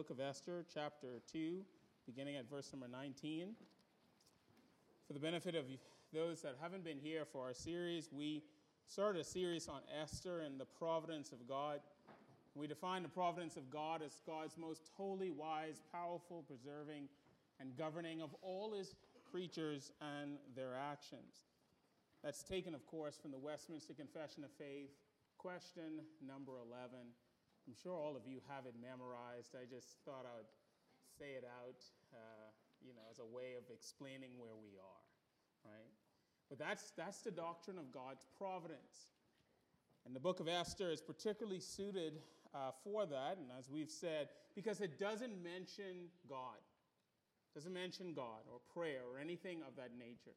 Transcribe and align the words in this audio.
book 0.00 0.08
of 0.08 0.18
Esther, 0.18 0.64
chapter 0.72 1.20
2, 1.30 1.60
beginning 2.06 2.34
at 2.36 2.48
verse 2.48 2.72
number 2.72 2.88
19. 2.88 3.48
For 5.06 5.12
the 5.12 5.20
benefit 5.20 5.54
of 5.54 5.66
those 6.10 6.40
that 6.40 6.56
haven't 6.58 6.84
been 6.84 6.96
here 6.96 7.26
for 7.30 7.42
our 7.42 7.52
series, 7.52 8.08
we 8.10 8.42
started 8.86 9.20
a 9.20 9.24
series 9.24 9.68
on 9.68 9.82
Esther 10.00 10.40
and 10.40 10.58
the 10.58 10.64
providence 10.64 11.32
of 11.32 11.46
God. 11.46 11.80
We 12.54 12.66
define 12.66 13.02
the 13.02 13.10
providence 13.10 13.58
of 13.58 13.70
God 13.70 14.00
as 14.00 14.22
God's 14.26 14.56
most 14.56 14.88
holy, 14.96 15.30
wise, 15.30 15.82
powerful, 15.92 16.46
preserving, 16.48 17.10
and 17.60 17.76
governing 17.76 18.22
of 18.22 18.34
all 18.40 18.72
his 18.72 18.94
creatures 19.30 19.92
and 20.00 20.38
their 20.56 20.74
actions. 20.74 21.44
That's 22.24 22.42
taken, 22.42 22.74
of 22.74 22.86
course, 22.86 23.18
from 23.20 23.32
the 23.32 23.38
Westminster 23.38 23.92
Confession 23.92 24.44
of 24.44 24.50
Faith, 24.52 24.92
question 25.36 26.00
number 26.26 26.52
11. 26.52 27.00
I'm 27.66 27.74
sure 27.74 27.94
all 27.94 28.16
of 28.16 28.26
you 28.26 28.40
have 28.48 28.66
it 28.66 28.74
memorized. 28.80 29.54
I 29.54 29.68
just 29.68 30.00
thought 30.04 30.26
I 30.26 30.36
would 30.36 30.50
say 31.18 31.36
it 31.36 31.44
out, 31.44 31.80
uh, 32.14 32.48
you 32.80 32.94
know, 32.94 33.04
as 33.10 33.18
a 33.18 33.26
way 33.26 33.54
of 33.58 33.64
explaining 33.72 34.30
where 34.38 34.56
we 34.56 34.78
are, 34.80 35.04
right? 35.64 35.92
But 36.48 36.58
that's, 36.58 36.92
that's 36.96 37.20
the 37.20 37.30
doctrine 37.30 37.78
of 37.78 37.92
God's 37.92 38.26
providence. 38.38 39.12
And 40.06 40.16
the 40.16 40.20
book 40.20 40.40
of 40.40 40.48
Esther 40.48 40.90
is 40.90 41.00
particularly 41.00 41.60
suited 41.60 42.20
uh, 42.54 42.72
for 42.82 43.06
that, 43.06 43.36
and 43.38 43.48
as 43.58 43.68
we've 43.70 43.90
said, 43.90 44.28
because 44.54 44.80
it 44.80 44.98
doesn't 44.98 45.42
mention 45.42 46.08
God. 46.28 46.58
It 47.52 47.58
doesn't 47.58 47.72
mention 47.72 48.14
God 48.14 48.42
or 48.50 48.60
prayer 48.74 49.02
or 49.12 49.20
anything 49.20 49.58
of 49.66 49.76
that 49.76 49.90
nature. 49.98 50.36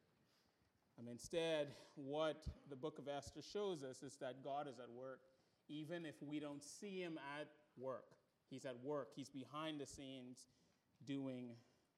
Um, 0.98 1.08
instead, 1.10 1.74
what 1.96 2.42
the 2.70 2.76
book 2.76 2.98
of 2.98 3.08
Esther 3.08 3.40
shows 3.42 3.82
us 3.82 4.02
is 4.02 4.16
that 4.16 4.44
God 4.44 4.68
is 4.68 4.78
at 4.78 4.90
work 4.90 5.20
even 5.68 6.04
if 6.04 6.14
we 6.20 6.40
don't 6.40 6.62
see 6.62 7.00
him 7.00 7.18
at 7.38 7.48
work. 7.76 8.04
He's 8.50 8.64
at 8.64 8.76
work, 8.82 9.08
he's 9.14 9.30
behind 9.30 9.80
the 9.80 9.86
scenes 9.86 10.46
doing 11.06 11.50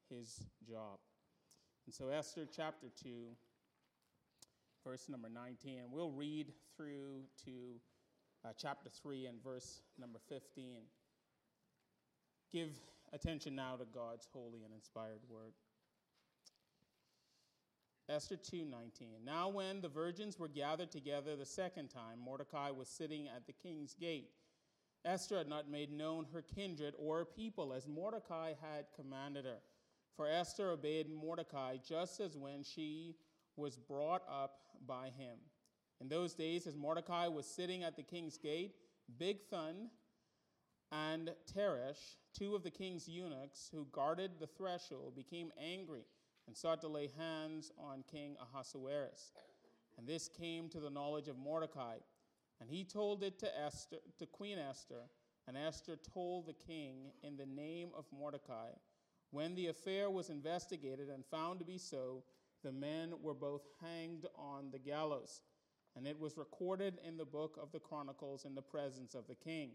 his 0.08 0.44
job. 0.68 0.98
And 1.86 1.94
so, 1.94 2.08
Esther 2.08 2.46
chapter 2.54 2.86
2, 3.02 3.08
verse 4.84 5.08
number 5.08 5.28
19, 5.28 5.82
we'll 5.90 6.10
read 6.10 6.52
through 6.76 7.22
to 7.44 7.50
uh, 8.44 8.52
chapter 8.56 8.90
3 8.90 9.26
and 9.26 9.42
verse 9.42 9.82
number 9.98 10.18
15. 10.28 10.82
Give 12.52 12.70
attention 13.12 13.54
now 13.54 13.76
to 13.76 13.84
God's 13.84 14.28
holy 14.32 14.62
and 14.64 14.72
inspired 14.72 15.20
word. 15.28 15.52
Esther 18.08 18.36
2:19. 18.36 19.24
Now 19.24 19.48
when 19.48 19.80
the 19.80 19.88
virgins 19.88 20.38
were 20.38 20.48
gathered 20.48 20.92
together 20.92 21.34
the 21.34 21.44
second 21.44 21.88
time, 21.88 22.20
Mordecai 22.20 22.70
was 22.70 22.88
sitting 22.88 23.26
at 23.26 23.46
the 23.46 23.52
king's 23.52 23.94
gate. 23.94 24.30
Esther 25.04 25.38
had 25.38 25.48
not 25.48 25.68
made 25.68 25.90
known 25.90 26.24
her 26.32 26.42
kindred 26.42 26.94
or 26.98 27.18
her 27.18 27.24
people 27.24 27.72
as 27.72 27.88
Mordecai 27.88 28.54
had 28.60 28.86
commanded 28.94 29.44
her. 29.44 29.60
For 30.16 30.28
Esther 30.28 30.70
obeyed 30.70 31.10
Mordecai 31.10 31.76
just 31.78 32.20
as 32.20 32.36
when 32.36 32.62
she 32.62 33.16
was 33.56 33.76
brought 33.76 34.22
up 34.28 34.60
by 34.86 35.10
him. 35.10 35.38
In 36.00 36.08
those 36.08 36.34
days, 36.34 36.66
as 36.66 36.76
Mordecai 36.76 37.26
was 37.26 37.46
sitting 37.46 37.82
at 37.82 37.96
the 37.96 38.02
king's 38.02 38.38
gate, 38.38 38.76
Bigthan 39.18 39.88
and 40.92 41.34
Teresh, 41.52 42.16
two 42.32 42.54
of 42.54 42.62
the 42.62 42.70
king's 42.70 43.08
eunuchs 43.08 43.68
who 43.72 43.86
guarded 43.86 44.38
the 44.38 44.46
threshold, 44.46 45.16
became 45.16 45.52
angry 45.58 46.04
and 46.46 46.56
sought 46.56 46.80
to 46.80 46.88
lay 46.88 47.10
hands 47.18 47.72
on 47.78 48.04
King 48.10 48.36
Ahasuerus. 48.40 49.32
And 49.98 50.06
this 50.06 50.28
came 50.28 50.68
to 50.70 50.80
the 50.80 50.90
knowledge 50.90 51.28
of 51.28 51.38
Mordecai, 51.38 51.96
and 52.60 52.70
he 52.70 52.84
told 52.84 53.22
it 53.22 53.38
to 53.40 53.58
Esther, 53.58 53.98
to 54.18 54.26
Queen 54.26 54.58
Esther, 54.58 55.02
and 55.46 55.56
Esther 55.56 55.96
told 55.96 56.46
the 56.46 56.52
king 56.52 57.12
in 57.22 57.36
the 57.36 57.46
name 57.46 57.90
of 57.96 58.04
Mordecai. 58.12 58.70
When 59.30 59.54
the 59.54 59.68
affair 59.68 60.10
was 60.10 60.30
investigated 60.30 61.08
and 61.08 61.24
found 61.24 61.58
to 61.58 61.64
be 61.64 61.78
so, 61.78 62.24
the 62.62 62.72
men 62.72 63.14
were 63.22 63.34
both 63.34 63.62
hanged 63.80 64.26
on 64.36 64.70
the 64.70 64.78
gallows, 64.78 65.42
and 65.94 66.06
it 66.06 66.18
was 66.18 66.36
recorded 66.36 66.98
in 67.06 67.16
the 67.16 67.24
book 67.24 67.58
of 67.60 67.72
the 67.72 67.80
Chronicles 67.80 68.44
in 68.44 68.54
the 68.54 68.62
presence 68.62 69.14
of 69.14 69.26
the 69.26 69.34
king. 69.34 69.70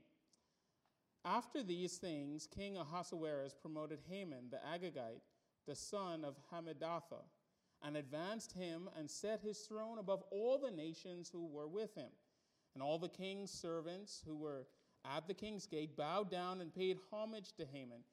After 1.24 1.62
these 1.62 1.98
things, 1.98 2.48
King 2.48 2.78
Ahasuerus 2.78 3.54
promoted 3.54 4.00
Haman 4.10 4.50
the 4.50 4.58
Agagite 4.58 5.22
the 5.68 5.76
son 5.76 6.24
of 6.26 6.36
Hammedatha, 6.52 7.24
and 7.84 7.98
advanced 7.98 8.52
him 8.52 8.90
and 8.98 9.10
set 9.10 9.42
his 9.42 9.60
throne 9.60 9.98
above 10.00 10.24
all 10.32 10.60
the 10.60 10.72
nations 10.72 11.30
who 11.32 11.48
were 11.48 11.68
with 11.68 11.96
him. 11.96 12.10
And 12.74 12.84
all 12.84 13.00
the 13.00 13.10
king's 13.10 13.52
servants 13.52 14.22
who 14.26 14.38
were 14.38 14.68
at 15.04 15.28
the 15.28 15.34
king's 15.34 15.66
gate 15.66 15.98
bowed 15.98 16.30
down 16.30 16.62
and 16.62 16.74
paid 16.74 16.98
homage 17.12 17.54
to 17.58 17.66
Haman, 17.66 18.04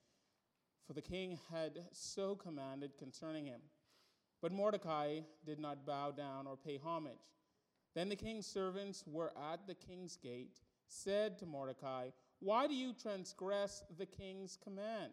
for 0.87 0.95
the 0.95 1.03
king 1.03 1.39
had 1.53 1.85
so 1.93 2.35
commanded 2.35 2.97
concerning 2.99 3.47
him. 3.47 3.61
But 4.41 4.53
Mordecai 4.53 5.21
did 5.45 5.59
not 5.59 5.87
bow 5.87 6.13
down 6.13 6.47
or 6.47 6.57
pay 6.57 6.79
homage. 6.83 7.33
Then 7.95 8.09
the 8.09 8.17
king's 8.17 8.47
servants 8.47 9.05
were 9.07 9.33
at 9.53 9.67
the 9.67 9.75
king's 9.75 10.17
gate, 10.17 10.61
said 10.87 11.39
to 11.39 11.47
Mordecai, 11.47 12.09
Why 12.41 12.67
do 12.67 12.75
you 12.75 12.95
transgress 12.95 13.83
the 13.99 14.07
king's 14.07 14.57
command? 14.57 15.13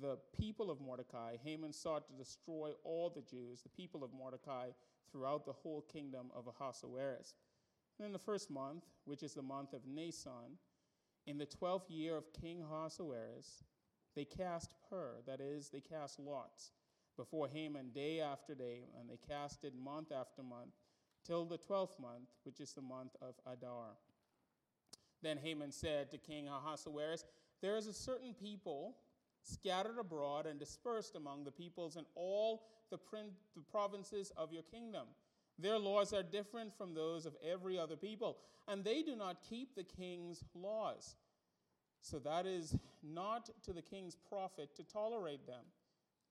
the 0.00 0.18
people 0.36 0.70
of 0.70 0.80
Mordecai, 0.80 1.36
Haman 1.42 1.72
sought 1.72 2.06
to 2.06 2.12
destroy 2.12 2.72
all 2.84 3.10
the 3.10 3.22
Jews, 3.22 3.62
the 3.62 3.68
people 3.68 4.04
of 4.04 4.12
Mordecai, 4.12 4.68
throughout 5.10 5.46
the 5.46 5.52
whole 5.52 5.82
kingdom 5.82 6.30
of 6.34 6.46
Ahasuerus. 6.46 7.34
And 7.98 8.06
in 8.06 8.12
the 8.12 8.18
first 8.18 8.50
month, 8.50 8.84
which 9.04 9.22
is 9.22 9.34
the 9.34 9.42
month 9.42 9.72
of 9.72 9.86
Nisan, 9.86 10.58
in 11.26 11.38
the 11.38 11.46
twelfth 11.46 11.90
year 11.90 12.16
of 12.16 12.32
King 12.32 12.62
Ahasuerus, 12.62 13.64
they 14.14 14.24
cast 14.24 14.70
pur, 14.88 15.16
that 15.26 15.40
is, 15.40 15.70
they 15.70 15.80
cast 15.80 16.18
lots, 16.18 16.72
before 17.16 17.48
Haman 17.48 17.90
day 17.90 18.20
after 18.20 18.54
day, 18.54 18.84
and 18.98 19.08
they 19.08 19.18
cast 19.28 19.64
it 19.64 19.74
month 19.74 20.12
after 20.12 20.42
month, 20.42 20.74
till 21.24 21.44
the 21.44 21.58
twelfth 21.58 21.98
month, 21.98 22.28
which 22.44 22.60
is 22.60 22.72
the 22.72 22.82
month 22.82 23.16
of 23.20 23.34
Adar. 23.50 23.96
Then 25.22 25.38
Haman 25.38 25.72
said 25.72 26.10
to 26.10 26.18
King 26.18 26.48
Ahasuerus, 26.48 27.24
There 27.62 27.76
is 27.76 27.86
a 27.86 27.92
certain 27.92 28.34
people 28.34 28.96
scattered 29.46 29.98
abroad 29.98 30.46
and 30.46 30.58
dispersed 30.58 31.14
among 31.14 31.44
the 31.44 31.50
peoples 31.50 31.96
in 31.96 32.04
all 32.14 32.64
the, 32.90 32.98
the 33.54 33.62
provinces 33.70 34.32
of 34.36 34.52
your 34.52 34.62
kingdom. 34.62 35.06
Their 35.58 35.78
laws 35.78 36.12
are 36.12 36.22
different 36.22 36.76
from 36.76 36.94
those 36.94 37.24
of 37.24 37.34
every 37.44 37.78
other 37.78 37.96
people, 37.96 38.38
and 38.68 38.84
they 38.84 39.02
do 39.02 39.16
not 39.16 39.42
keep 39.48 39.74
the 39.74 39.84
king's 39.84 40.44
laws. 40.54 41.16
So 42.02 42.18
that 42.20 42.46
is 42.46 42.76
not 43.02 43.48
to 43.64 43.72
the 43.72 43.82
king's 43.82 44.16
profit 44.16 44.74
to 44.76 44.84
tolerate 44.84 45.46
them. 45.46 45.64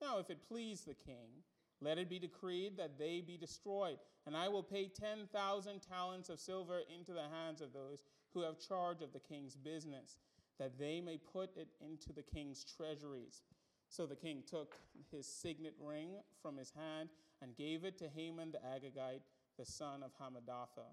Now, 0.02 0.20
if 0.20 0.30
it 0.30 0.48
please 0.48 0.82
the 0.82 0.94
king, 0.94 1.44
let 1.82 1.98
it 1.98 2.10
be 2.10 2.20
decreed 2.20 2.78
that 2.78 2.98
they 3.00 3.22
be 3.26 3.38
destroyed, 3.38 3.98
and 4.26 4.36
I 4.36 4.48
will 4.48 4.64
pay 4.64 4.88
10,000 4.88 5.82
talents 5.82 6.30
of 6.30 6.40
silver 6.40 6.82
into 6.94 7.14
the 7.14 7.22
hands 7.22 7.62
of 7.62 7.74
those 7.74 8.04
who 8.34 8.42
have 8.42 8.60
charge 8.60 9.02
of 9.02 9.14
the 9.14 9.20
king's 9.20 9.56
business 9.56 10.18
that 10.60 10.78
they 10.80 11.02
may 11.02 11.18
put 11.18 11.56
it 11.58 11.68
into 11.82 12.14
the 12.14 12.24
king's 12.24 12.64
treasuries. 12.64 13.44
So 13.90 14.06
the 14.06 14.16
king 14.16 14.44
took 14.50 14.76
his 15.12 15.28
signet 15.28 15.76
ring 15.80 16.16
from 16.42 16.58
his 16.58 16.72
hand 16.72 17.10
and 17.42 17.56
gave 17.56 17.84
it 17.84 17.98
to 18.00 18.10
Haman 18.10 18.52
the 18.52 18.60
Agagite, 18.60 19.22
the 19.58 19.66
son 19.66 20.04
of 20.04 20.12
Hammedatha, 20.20 20.88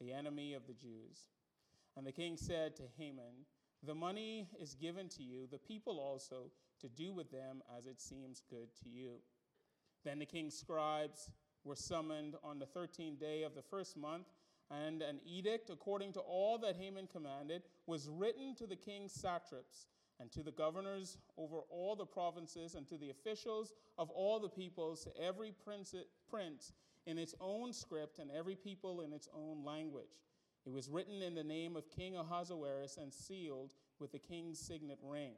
the 0.00 0.12
enemy 0.12 0.54
of 0.54 0.66
the 0.66 0.74
Jews. 0.74 1.26
And 1.96 2.06
the 2.06 2.12
king 2.12 2.36
said 2.36 2.76
to 2.76 2.84
Haman, 2.96 3.46
The 3.82 3.94
money 3.94 4.48
is 4.60 4.74
given 4.74 5.08
to 5.10 5.22
you, 5.22 5.46
the 5.50 5.58
people 5.58 5.98
also, 5.98 6.50
to 6.80 6.88
do 6.88 7.12
with 7.12 7.30
them 7.30 7.62
as 7.76 7.86
it 7.86 8.00
seems 8.00 8.42
good 8.48 8.68
to 8.82 8.88
you. 8.88 9.16
Then 10.04 10.18
the 10.18 10.26
king's 10.26 10.56
scribes 10.56 11.30
were 11.64 11.76
summoned 11.76 12.34
on 12.42 12.58
the 12.58 12.66
13th 12.66 13.20
day 13.20 13.42
of 13.42 13.54
the 13.54 13.62
first 13.62 13.96
month 13.96 14.26
and 14.86 15.02
an 15.02 15.20
edict 15.26 15.70
according 15.70 16.12
to 16.12 16.20
all 16.20 16.58
that 16.58 16.76
Haman 16.76 17.06
commanded 17.06 17.62
was 17.86 18.08
written 18.08 18.54
to 18.56 18.66
the 18.66 18.76
king's 18.76 19.12
satraps 19.12 19.86
and 20.20 20.30
to 20.32 20.42
the 20.42 20.52
governors 20.52 21.18
over 21.36 21.60
all 21.68 21.96
the 21.96 22.06
provinces 22.06 22.74
and 22.74 22.86
to 22.88 22.96
the 22.96 23.10
officials 23.10 23.72
of 23.98 24.10
all 24.10 24.38
the 24.38 24.48
peoples, 24.48 25.04
to 25.04 25.10
every 25.20 25.52
prince, 25.64 25.94
prince 26.30 26.72
in 27.06 27.18
its 27.18 27.34
own 27.40 27.72
script 27.72 28.18
and 28.18 28.30
every 28.30 28.54
people 28.54 29.00
in 29.00 29.12
its 29.12 29.28
own 29.34 29.64
language. 29.64 30.22
It 30.64 30.72
was 30.72 30.88
written 30.88 31.22
in 31.22 31.34
the 31.34 31.42
name 31.42 31.76
of 31.76 31.90
King 31.90 32.16
Ahasuerus 32.16 32.96
and 32.96 33.12
sealed 33.12 33.74
with 33.98 34.12
the 34.12 34.18
king's 34.18 34.60
signet 34.60 34.98
ring. 35.02 35.34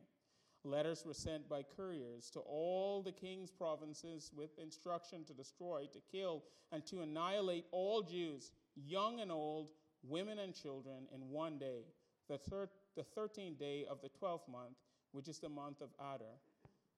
Letters 0.64 1.04
were 1.04 1.14
sent 1.14 1.48
by 1.48 1.62
couriers 1.62 2.30
to 2.30 2.40
all 2.40 3.02
the 3.02 3.12
king's 3.12 3.50
provinces 3.50 4.30
with 4.34 4.58
instruction 4.58 5.24
to 5.24 5.34
destroy, 5.34 5.86
to 5.92 6.00
kill, 6.10 6.42
and 6.72 6.86
to 6.86 7.02
annihilate 7.02 7.66
all 7.70 8.02
Jews, 8.02 8.52
young 8.76 9.20
and 9.20 9.30
old, 9.30 9.68
women 10.02 10.38
and 10.38 10.54
children, 10.54 11.06
in 11.14 11.30
one 11.30 11.58
day, 11.58 11.84
the, 12.28 12.38
thir- 12.38 12.68
the 12.96 13.04
13th 13.18 13.58
day 13.58 13.84
of 13.88 14.00
the 14.02 14.08
12th 14.08 14.48
month, 14.48 14.76
which 15.12 15.28
is 15.28 15.38
the 15.38 15.48
month 15.48 15.80
of 15.80 15.90
Adar, 15.98 16.38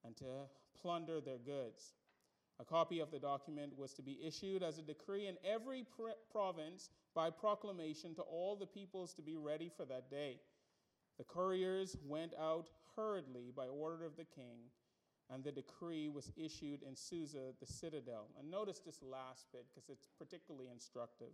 and 0.05 0.17
to 0.17 0.25
plunder 0.81 1.21
their 1.21 1.39
goods. 1.39 1.95
A 2.59 2.65
copy 2.65 3.01
of 3.01 3.11
the 3.11 3.19
document 3.19 3.77
was 3.77 3.93
to 3.95 4.03
be 4.03 4.19
issued 4.25 4.63
as 4.63 4.79
a 4.79 4.83
decree 4.83 5.27
in 5.27 5.37
every 5.45 5.85
pr- 5.85 6.17
province 6.33 6.89
by 7.15 7.29
proclamation 7.29 8.15
to 8.15 8.23
all 8.23 8.57
the 8.57 8.67
peoples 8.67 9.13
to 9.15 9.23
be 9.23 9.37
ready 9.37 9.71
for 9.77 9.85
that 9.85 10.11
day. 10.11 10.41
The 11.19 11.25
couriers 11.25 11.97
went 12.07 12.33
out 12.41 12.69
hurriedly 12.95 13.53
by 13.55 13.67
order 13.67 14.05
of 14.05 14.17
the 14.17 14.25
king, 14.25 14.71
and 15.31 15.45
the 15.45 15.53
decree 15.53 16.09
was 16.09 16.31
issued 16.37 16.83
in 16.83 16.95
Susa, 16.95 17.53
the 17.61 17.67
citadel. 17.67 18.29
And 18.39 18.51
notice 18.51 18.79
this 18.79 19.03
last 19.03 19.47
bit 19.53 19.67
because 19.75 19.91
it's 19.91 20.09
particularly 20.19 20.69
instructive. 20.73 21.33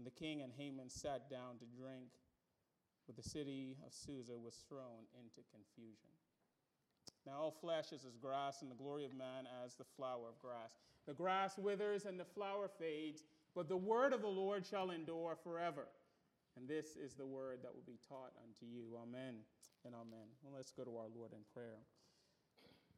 And 0.00 0.06
the 0.06 0.16
king 0.16 0.40
and 0.40 0.50
Haman 0.56 0.88
sat 0.88 1.28
down 1.28 1.60
to 1.60 1.66
drink, 1.76 2.08
but 3.04 3.16
the 3.16 3.28
city 3.28 3.76
of 3.84 3.92
Susa 3.92 4.32
was 4.32 4.64
thrown 4.66 5.04
into 5.12 5.44
confusion. 5.52 6.08
Now 7.26 7.36
all 7.42 7.50
flesh 7.50 7.92
is 7.92 8.06
as 8.08 8.16
grass, 8.16 8.62
and 8.62 8.70
the 8.70 8.80
glory 8.80 9.04
of 9.04 9.12
man 9.12 9.44
as 9.62 9.74
the 9.74 9.84
flower 9.84 10.24
of 10.32 10.40
grass. 10.40 10.72
The 11.06 11.12
grass 11.12 11.58
withers 11.58 12.06
and 12.06 12.18
the 12.18 12.24
flower 12.24 12.70
fades, 12.80 13.24
but 13.54 13.68
the 13.68 13.76
word 13.76 14.14
of 14.14 14.22
the 14.22 14.26
Lord 14.26 14.64
shall 14.64 14.90
endure 14.90 15.36
forever. 15.44 15.84
And 16.56 16.66
this 16.66 16.96
is 16.96 17.12
the 17.12 17.26
word 17.26 17.58
that 17.62 17.74
will 17.74 17.84
be 17.86 18.00
taught 18.08 18.32
unto 18.40 18.64
you. 18.64 18.96
Amen 19.02 19.34
and 19.84 19.94
amen. 19.94 20.32
Well, 20.42 20.54
let's 20.56 20.72
go 20.72 20.84
to 20.84 20.96
our 20.96 21.12
Lord 21.14 21.32
in 21.34 21.44
prayer. 21.52 21.84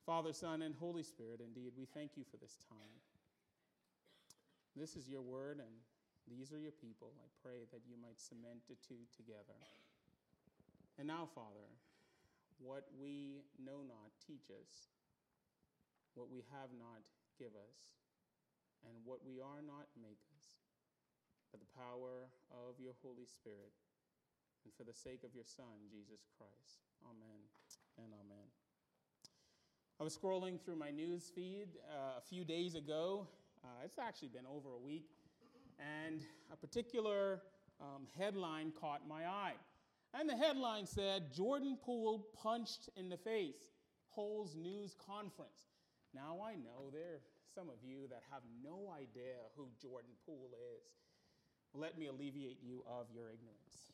Father, 0.07 0.33
Son, 0.33 0.63
and 0.63 0.77
Holy 0.79 1.03
Spirit, 1.03 1.41
indeed, 1.45 1.73
we 1.77 1.85
thank 1.85 2.13
you 2.15 2.23
for 2.31 2.37
this 2.37 2.59
time. 2.69 2.95
This 4.77 4.95
is 4.95 5.09
your 5.09 5.23
word, 5.23 5.59
and 5.59 5.75
these 6.31 6.53
are 6.53 6.59
your 6.59 6.75
people. 6.75 7.15
I 7.19 7.29
pray 7.43 7.67
that 7.73 7.83
you 7.87 7.99
might 7.99 8.21
cement 8.21 8.63
the 8.69 8.79
two 8.79 9.07
together. 9.11 9.59
And 10.99 11.09
now, 11.09 11.27
Father, 11.35 11.67
what 12.63 12.87
we 12.95 13.43
know 13.59 13.83
not, 13.83 14.15
teach 14.23 14.53
us. 14.55 14.93
What 16.15 16.31
we 16.31 16.45
have 16.53 16.71
not, 16.77 17.03
give 17.39 17.57
us. 17.57 17.79
And 18.87 18.95
what 19.03 19.25
we 19.27 19.41
are 19.41 19.63
not, 19.65 19.91
make 19.99 20.23
us. 20.37 20.47
By 21.51 21.59
the 21.59 21.73
power 21.75 22.31
of 22.51 22.79
your 22.79 22.95
Holy 23.03 23.27
Spirit, 23.27 23.73
and 24.65 24.73
for 24.75 24.85
the 24.85 24.95
sake 24.95 25.25
of 25.25 25.35
your 25.35 25.45
Son, 25.45 25.91
Jesus 25.91 26.23
Christ. 26.39 26.87
Amen 27.03 27.43
and 27.99 28.15
amen. 28.15 28.47
I 30.01 30.05
was 30.05 30.17
scrolling 30.17 30.61
through 30.61 30.77
my 30.77 30.91
news 30.91 31.31
feed 31.35 31.69
uh, 31.91 32.19
a 32.19 32.23
few 32.23 32.45
days 32.45 32.75
ago. 32.75 33.27
Uh, 33.65 33.69
it's 33.85 33.99
actually 33.99 34.29
been 34.29 34.47
over 34.47 34.71
a 34.71 34.79
week. 34.79 35.11
And 36.05 36.23
a 36.53 36.57
particular 36.57 37.43
um, 37.81 38.07
headline 38.19 38.73
caught 38.79 39.09
my 39.09 39.27
eye. 39.27 39.55
And 40.15 40.29
the 40.29 40.37
headline 40.37 40.87
said 40.87 41.33
Jordan 41.35 41.79
Poole 41.83 42.27
punched 42.35 42.89
in 42.97 43.09
the 43.09 43.17
face, 43.17 43.73
Holds 44.09 44.55
news 44.55 44.95
conference. 45.07 45.73
Now 46.15 46.39
I 46.45 46.53
know 46.53 46.91
there 46.93 47.15
are 47.15 47.23
some 47.55 47.69
of 47.69 47.77
you 47.83 48.07
that 48.11 48.23
have 48.31 48.43
no 48.63 48.93
idea 48.93 49.41
who 49.57 49.69
Jordan 49.81 50.13
Poole 50.27 50.51
is. 50.53 50.85
Let 51.75 51.99
me 51.99 52.09
alleviate 52.09 52.59
you 52.63 52.85
of 52.87 53.07
your 53.15 53.31
ignorance. 53.33 53.93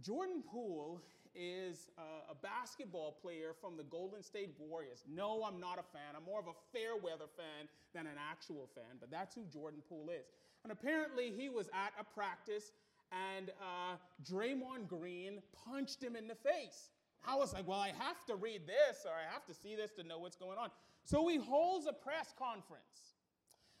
Jordan 0.00 0.42
Poole 0.50 1.02
is 1.34 1.88
a, 1.98 2.32
a 2.32 2.34
basketball 2.34 3.18
player 3.20 3.52
from 3.60 3.76
the 3.76 3.82
Golden 3.84 4.22
State 4.22 4.54
Warriors. 4.58 5.04
No, 5.08 5.44
I'm 5.44 5.60
not 5.60 5.78
a 5.78 5.82
fan. 5.82 6.16
I'm 6.16 6.24
more 6.24 6.40
of 6.40 6.46
a 6.46 6.56
fair 6.72 6.96
weather 6.96 7.28
fan 7.36 7.68
than 7.94 8.06
an 8.06 8.16
actual 8.18 8.68
fan, 8.74 8.96
but 9.00 9.10
that's 9.10 9.34
who 9.34 9.44
Jordan 9.52 9.82
Poole 9.88 10.10
is. 10.10 10.32
And 10.64 10.72
apparently, 10.72 11.32
he 11.36 11.48
was 11.48 11.68
at 11.68 11.92
a 11.98 12.04
practice 12.04 12.72
and 13.10 13.50
uh, 13.60 13.96
Draymond 14.30 14.88
Green 14.88 15.40
punched 15.64 16.02
him 16.02 16.16
in 16.16 16.28
the 16.28 16.34
face. 16.34 16.90
I 17.26 17.36
was 17.36 17.52
like, 17.52 17.66
well, 17.66 17.80
I 17.80 17.88
have 17.98 18.24
to 18.26 18.36
read 18.36 18.66
this 18.66 19.04
or 19.04 19.12
I 19.12 19.32
have 19.32 19.44
to 19.46 19.54
see 19.54 19.74
this 19.74 19.90
to 19.92 20.02
know 20.02 20.18
what's 20.18 20.36
going 20.36 20.58
on. 20.58 20.70
So 21.04 21.26
he 21.28 21.36
holds 21.36 21.86
a 21.86 21.92
press 21.92 22.34
conference. 22.38 23.16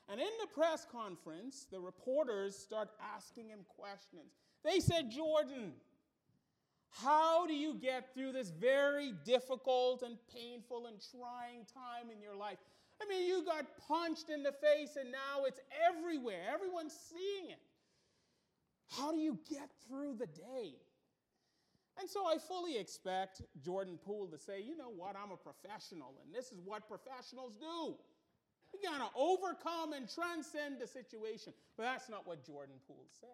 And 0.08 0.20
in 0.20 0.28
the 0.40 0.46
press 0.46 0.86
conference, 0.90 1.66
the 1.70 1.78
reporters 1.78 2.56
start 2.56 2.88
asking 3.14 3.50
him 3.50 3.60
questions. 3.68 4.32
They 4.64 4.80
said, 4.80 5.10
Jordan, 5.10 5.72
how 6.90 7.46
do 7.46 7.54
you 7.54 7.74
get 7.74 8.14
through 8.14 8.32
this 8.32 8.48
very 8.48 9.12
difficult 9.24 10.02
and 10.02 10.16
painful 10.34 10.86
and 10.86 10.96
trying 11.10 11.66
time 11.66 12.10
in 12.10 12.22
your 12.22 12.34
life? 12.34 12.58
I 13.00 13.06
mean, 13.08 13.28
you 13.28 13.44
got 13.44 13.64
punched 13.86 14.28
in 14.28 14.42
the 14.42 14.52
face 14.52 14.96
and 14.98 15.12
now 15.12 15.44
it's 15.46 15.60
everywhere. 15.88 16.40
Everyone's 16.52 16.94
seeing 17.08 17.50
it. 17.50 17.60
How 18.96 19.12
do 19.12 19.18
you 19.18 19.38
get 19.48 19.68
through 19.86 20.14
the 20.18 20.26
day? 20.26 20.74
And 22.00 22.08
so 22.08 22.26
I 22.26 22.38
fully 22.38 22.78
expect 22.78 23.42
Jordan 23.60 23.98
Poole 24.04 24.28
to 24.28 24.38
say, 24.38 24.60
you 24.62 24.76
know 24.76 24.90
what, 24.90 25.16
I'm 25.16 25.32
a 25.32 25.36
professional, 25.36 26.14
and 26.24 26.32
this 26.32 26.52
is 26.52 26.60
what 26.64 26.86
professionals 26.88 27.56
do. 27.56 27.96
You 28.72 28.80
gotta 28.82 29.10
overcome 29.16 29.94
and 29.94 30.08
transcend 30.08 30.78
the 30.80 30.86
situation. 30.86 31.52
But 31.76 31.84
that's 31.84 32.08
not 32.08 32.26
what 32.26 32.44
Jordan 32.44 32.76
Poole 32.86 33.08
said. 33.20 33.28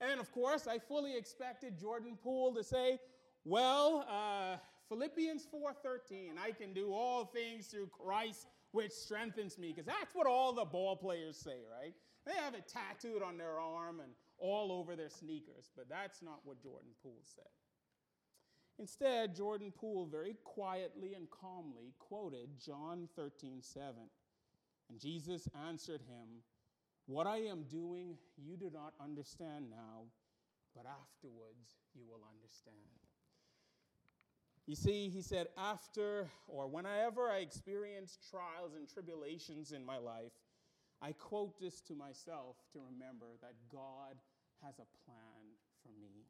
And 0.00 0.20
of 0.20 0.30
course, 0.32 0.66
I 0.66 0.78
fully 0.78 1.16
expected 1.16 1.78
Jordan 1.78 2.16
Poole 2.22 2.54
to 2.54 2.62
say, 2.62 2.98
well, 3.44 4.06
uh, 4.08 4.56
Philippians 4.88 5.46
4:13, 5.46 6.38
I 6.38 6.52
can 6.52 6.72
do 6.72 6.92
all 6.92 7.26
things 7.26 7.66
through 7.66 7.88
Christ 7.88 8.46
which 8.72 8.92
strengthens 8.92 9.58
me, 9.58 9.68
because 9.68 9.86
that's 9.86 10.14
what 10.14 10.26
all 10.26 10.52
the 10.52 10.64
ball 10.64 10.96
players 10.96 11.36
say, 11.36 11.58
right? 11.80 11.94
They 12.26 12.34
have 12.34 12.54
it 12.54 12.68
tattooed 12.68 13.22
on 13.22 13.38
their 13.38 13.58
arm 13.58 14.00
and 14.00 14.12
all 14.38 14.70
over 14.72 14.94
their 14.94 15.08
sneakers, 15.08 15.70
but 15.74 15.88
that's 15.88 16.22
not 16.22 16.40
what 16.44 16.62
Jordan 16.62 16.90
Poole 17.02 17.24
said. 17.24 17.50
Instead, 18.78 19.34
Jordan 19.34 19.72
Poole 19.72 20.06
very 20.06 20.36
quietly 20.44 21.14
and 21.14 21.28
calmly 21.30 21.94
quoted 21.98 22.58
John 22.58 23.08
13:7. 23.16 24.10
And 24.88 25.00
Jesus 25.00 25.48
answered 25.66 26.02
him, 26.02 26.42
What 27.06 27.26
I 27.26 27.38
am 27.38 27.64
doing 27.64 28.18
you 28.36 28.56
do 28.56 28.70
not 28.70 28.94
understand 29.00 29.70
now, 29.70 30.04
but 30.74 30.86
afterwards 30.86 31.76
you 31.94 32.04
will 32.06 32.22
understand. 32.30 32.76
You 34.68 34.76
see, 34.76 35.08
he 35.08 35.22
said, 35.22 35.46
after 35.56 36.28
or 36.46 36.66
whenever 36.68 37.30
I 37.30 37.38
experience 37.38 38.18
trials 38.30 38.74
and 38.76 38.86
tribulations 38.86 39.72
in 39.72 39.82
my 39.82 39.96
life, 39.96 40.32
I 41.00 41.12
quote 41.12 41.58
this 41.58 41.80
to 41.88 41.94
myself 41.94 42.56
to 42.74 42.80
remember 42.92 43.28
that 43.40 43.54
God 43.72 44.20
has 44.62 44.74
a 44.74 44.84
plan 45.06 45.56
for 45.82 45.88
me. 45.98 46.26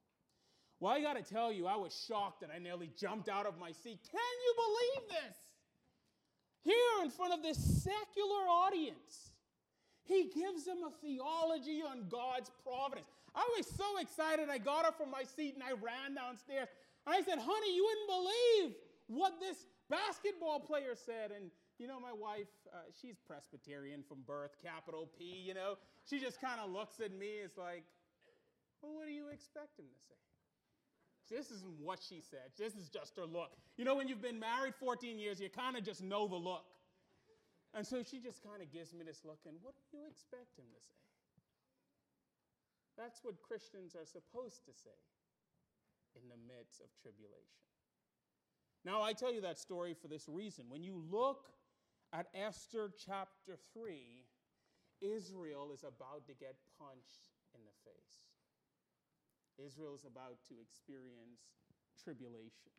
Well, 0.79 0.93
I 0.93 1.01
got 1.01 1.17
to 1.17 1.35
tell 1.35 1.53
you, 1.53 1.67
I 1.67 1.75
was 1.75 2.05
shocked 2.07 2.43
that 2.43 2.51
I 2.55 2.61
nearly 2.61 2.93
jumped 2.97 3.29
out 3.29 3.45
of 3.45 3.59
my 3.59 3.73
seat. 3.73 3.99
Can 4.09 4.21
you 4.47 4.55
believe 4.55 5.11
this? 5.11 5.37
Here 6.63 7.03
in 7.03 7.11
front 7.11 7.35
of 7.35 7.43
this 7.43 7.59
secular 7.59 8.47
audience, 8.49 9.33
he 10.05 10.31
gives 10.33 10.65
them 10.65 10.79
a 10.87 10.93
theology 11.05 11.83
on 11.83 12.07
God's 12.09 12.53
providence. 12.63 13.09
I 13.35 13.49
was 13.57 13.67
so 13.67 13.99
excited, 14.01 14.49
I 14.49 14.59
got 14.59 14.85
up 14.85 14.97
from 14.97 15.11
my 15.11 15.25
seat 15.25 15.55
and 15.55 15.63
I 15.65 15.73
ran 15.73 16.15
downstairs. 16.15 16.69
I 17.09 17.23
said, 17.23 17.39
Honey, 17.41 17.75
you 17.75 17.85
wouldn't 17.85 18.09
believe 18.09 18.77
what 19.09 19.41
this 19.41 19.67
basketball 19.89 20.61
player 20.61 20.95
said. 20.95 21.33
And 21.35 21.51
you 21.79 21.87
know, 21.87 22.01
my 22.01 22.13
wife, 22.13 22.51
uh, 22.73 22.91
she's 23.01 23.17
Presbyterian 23.27 24.03
from 24.03 24.19
birth, 24.27 24.57
capital 24.63 25.09
P, 25.17 25.25
you 25.25 25.55
know. 25.55 25.79
She 26.11 26.19
just 26.19 26.41
kind 26.41 26.61
of 26.61 26.71
looks 26.71 27.01
at 27.01 27.13
me, 27.13 27.39
it's 27.45 27.57
like, 27.57 27.85
well, 28.83 28.95
what 28.95 29.07
do 29.07 29.13
you 29.13 29.29
expect 29.33 29.79
him 29.79 29.87
to 29.87 29.99
say? 30.07 30.19
This 31.31 31.51
isn't 31.51 31.79
what 31.79 32.01
she 32.03 32.21
said. 32.21 32.51
This 32.57 32.75
is 32.75 32.89
just 32.89 33.17
her 33.17 33.27
look. 33.27 33.53
You 33.77 33.85
know, 33.85 33.95
when 33.95 34.09
you've 34.09 34.23
been 34.23 34.41
married 34.41 34.75
14 34.81 35.19
years, 35.19 35.41
you 35.41 35.51
kind 35.51 35.77
of 35.77 35.85
just 35.85 36.03
know 36.03 36.27
the 36.27 36.37
look. 36.37 36.65
And 37.75 37.87
so 37.87 38.03
she 38.03 38.19
just 38.19 38.43
kind 38.43 38.63
of 38.63 38.73
gives 38.73 38.95
me 38.95 39.05
this 39.05 39.21
look, 39.25 39.39
and 39.47 39.55
what 39.63 39.75
do 39.77 39.99
you 39.99 40.05
expect 40.11 40.57
him 40.57 40.65
to 40.73 40.81
say? 40.81 40.99
That's 42.97 43.21
what 43.23 43.41
Christians 43.43 43.95
are 43.95 44.07
supposed 44.07 44.65
to 44.65 44.73
say 44.73 44.97
in 46.23 46.29
the 46.29 46.41
midst 46.47 46.81
of 46.81 46.87
tribulation. 47.03 47.63
Now, 48.85 49.03
I 49.03 49.13
tell 49.13 49.33
you 49.33 49.41
that 49.43 49.59
story 49.59 49.95
for 49.95 50.09
this 50.09 50.29
reason. 50.29 50.67
When 50.69 50.83
you 50.83 51.03
look 51.11 51.47
at 52.13 52.27
Esther 52.35 52.91
chapter 53.05 53.59
3, 53.75 54.25
Israel 55.01 55.71
is 55.73 55.83
about 55.83 56.27
to 56.27 56.35
get 56.35 56.57
punched 56.79 57.29
in 57.55 57.61
the 57.65 57.91
face. 57.91 59.67
Israel 59.67 59.95
is 59.95 60.05
about 60.05 60.39
to 60.49 60.55
experience 60.61 61.41
tribulation. 62.03 62.73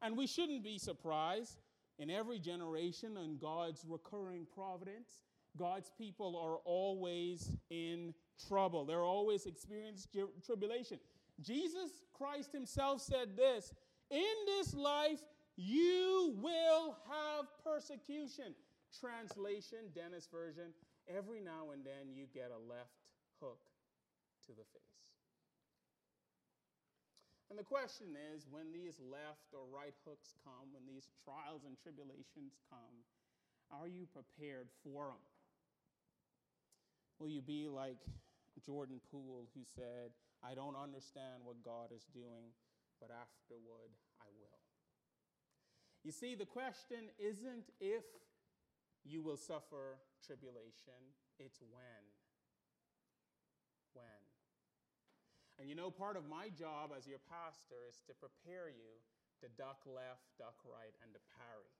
And 0.00 0.16
we 0.16 0.26
shouldn't 0.26 0.62
be 0.62 0.78
surprised 0.78 1.58
in 1.98 2.10
every 2.10 2.38
generation 2.38 3.16
in 3.16 3.38
God's 3.38 3.84
recurring 3.86 4.46
providence. 4.54 5.22
God's 5.56 5.90
people 5.98 6.36
are 6.36 6.58
always 6.64 7.50
in 7.70 8.14
trouble. 8.48 8.84
They're 8.84 9.04
always 9.04 9.46
experiencing 9.46 10.28
tribulation. 10.44 10.98
Jesus 11.40 12.02
Christ 12.12 12.52
himself 12.52 13.00
said 13.00 13.36
this 13.36 13.72
In 14.10 14.34
this 14.46 14.74
life, 14.74 15.20
you 15.56 16.34
will 16.38 16.96
have 17.08 17.46
persecution. 17.64 18.54
Translation, 18.88 19.92
Dennis 19.94 20.28
version, 20.32 20.72
every 21.06 21.40
now 21.40 21.72
and 21.74 21.84
then 21.84 22.08
you 22.08 22.24
get 22.32 22.48
a 22.48 22.56
left 22.56 23.04
hook 23.40 23.60
to 24.46 24.52
the 24.52 24.64
face. 24.72 24.88
And 27.50 27.58
the 27.58 27.64
question 27.64 28.16
is 28.32 28.48
when 28.50 28.72
these 28.72 28.96
left 29.00 29.52
or 29.52 29.64
right 29.68 29.96
hooks 30.04 30.32
come, 30.44 30.72
when 30.72 30.84
these 30.88 31.08
trials 31.24 31.64
and 31.68 31.76
tribulations 31.76 32.56
come, 32.68 33.04
are 33.68 33.88
you 33.88 34.08
prepared 34.08 34.68
for 34.84 35.12
them? 35.12 35.24
Will 37.18 37.28
you 37.28 37.42
be 37.42 37.68
like 37.68 38.00
Jordan 38.64 39.00
Poole, 39.10 39.48
who 39.54 39.62
said, 39.64 40.12
I 40.42 40.54
don't 40.54 40.76
understand 40.76 41.42
what 41.42 41.62
God 41.64 41.90
is 41.94 42.06
doing, 42.14 42.54
but 43.00 43.10
afterward 43.10 43.90
I 44.20 44.30
will? 44.38 44.62
You 46.04 46.12
see, 46.12 46.34
the 46.34 46.46
question 46.46 47.10
isn't 47.18 47.70
if 47.80 48.04
you 49.04 49.22
will 49.22 49.36
suffer 49.36 49.98
tribulation, 50.24 51.14
it's 51.38 51.60
when. 51.60 52.04
When. 53.94 54.22
And 55.58 55.68
you 55.68 55.74
know, 55.74 55.90
part 55.90 56.16
of 56.16 56.28
my 56.28 56.50
job 56.54 56.94
as 56.96 57.06
your 57.06 57.18
pastor 57.26 57.90
is 57.90 57.98
to 58.06 58.14
prepare 58.14 58.70
you 58.70 59.02
to 59.42 59.46
duck 59.58 59.82
left, 59.86 60.26
duck 60.38 60.58
right, 60.66 60.94
and 61.02 61.10
to 61.14 61.20
parry. 61.34 61.74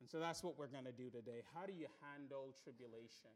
And 0.00 0.08
so 0.08 0.18
that's 0.18 0.42
what 0.42 0.58
we're 0.58 0.72
going 0.72 0.88
to 0.88 0.96
do 0.96 1.08
today. 1.08 1.44
How 1.54 1.64
do 1.64 1.72
you 1.72 1.86
handle 2.02 2.56
tribulation? 2.64 3.32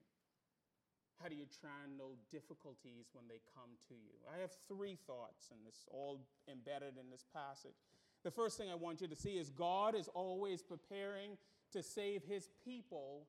How 1.22 1.28
do 1.28 1.34
you 1.34 1.46
handle 1.62 2.16
difficulties 2.30 3.08
when 3.12 3.24
they 3.28 3.40
come 3.54 3.70
to 3.88 3.94
you? 3.94 4.14
I 4.32 4.40
have 4.40 4.52
three 4.68 4.98
thoughts, 5.06 5.48
and 5.50 5.60
this 5.66 5.86
all 5.90 6.20
embedded 6.50 6.98
in 7.00 7.10
this 7.10 7.24
passage. 7.32 7.76
The 8.22 8.30
first 8.30 8.58
thing 8.58 8.70
I 8.70 8.74
want 8.74 9.00
you 9.00 9.08
to 9.08 9.16
see 9.16 9.38
is 9.38 9.50
God 9.50 9.94
is 9.94 10.08
always 10.08 10.62
preparing 10.62 11.38
to 11.72 11.82
save 11.82 12.22
his 12.22 12.48
people 12.64 13.26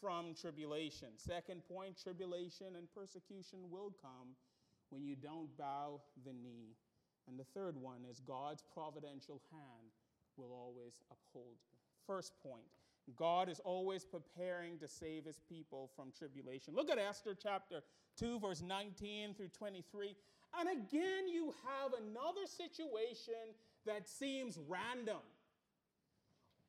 from 0.00 0.34
tribulation. 0.34 1.08
Second 1.16 1.62
point 1.68 2.00
tribulation 2.02 2.76
and 2.76 2.86
persecution 2.94 3.70
will 3.70 3.94
come 4.00 4.36
when 4.90 5.04
you 5.04 5.16
don't 5.16 5.56
bow 5.58 6.00
the 6.24 6.32
knee. 6.32 6.76
And 7.28 7.38
the 7.38 7.44
third 7.44 7.76
one 7.76 8.04
is 8.08 8.20
God's 8.20 8.62
providential 8.72 9.42
hand 9.50 9.90
will 10.36 10.52
always 10.52 11.00
uphold 11.10 11.56
you. 11.70 11.78
First 12.06 12.32
point 12.42 12.70
God 13.16 13.48
is 13.48 13.60
always 13.60 14.04
preparing 14.04 14.78
to 14.78 14.88
save 14.88 15.24
his 15.24 15.38
people 15.48 15.90
from 15.94 16.12
tribulation. 16.16 16.74
Look 16.74 16.90
at 16.90 16.98
Esther 16.98 17.36
chapter 17.40 17.82
2, 18.18 18.40
verse 18.40 18.62
19 18.62 19.34
through 19.34 19.48
23. 19.48 20.14
And 20.58 20.68
again, 20.68 21.28
you 21.28 21.54
have 21.64 21.92
another 21.92 22.46
situation 22.46 23.34
that 23.84 24.08
seems 24.08 24.58
random. 24.68 25.22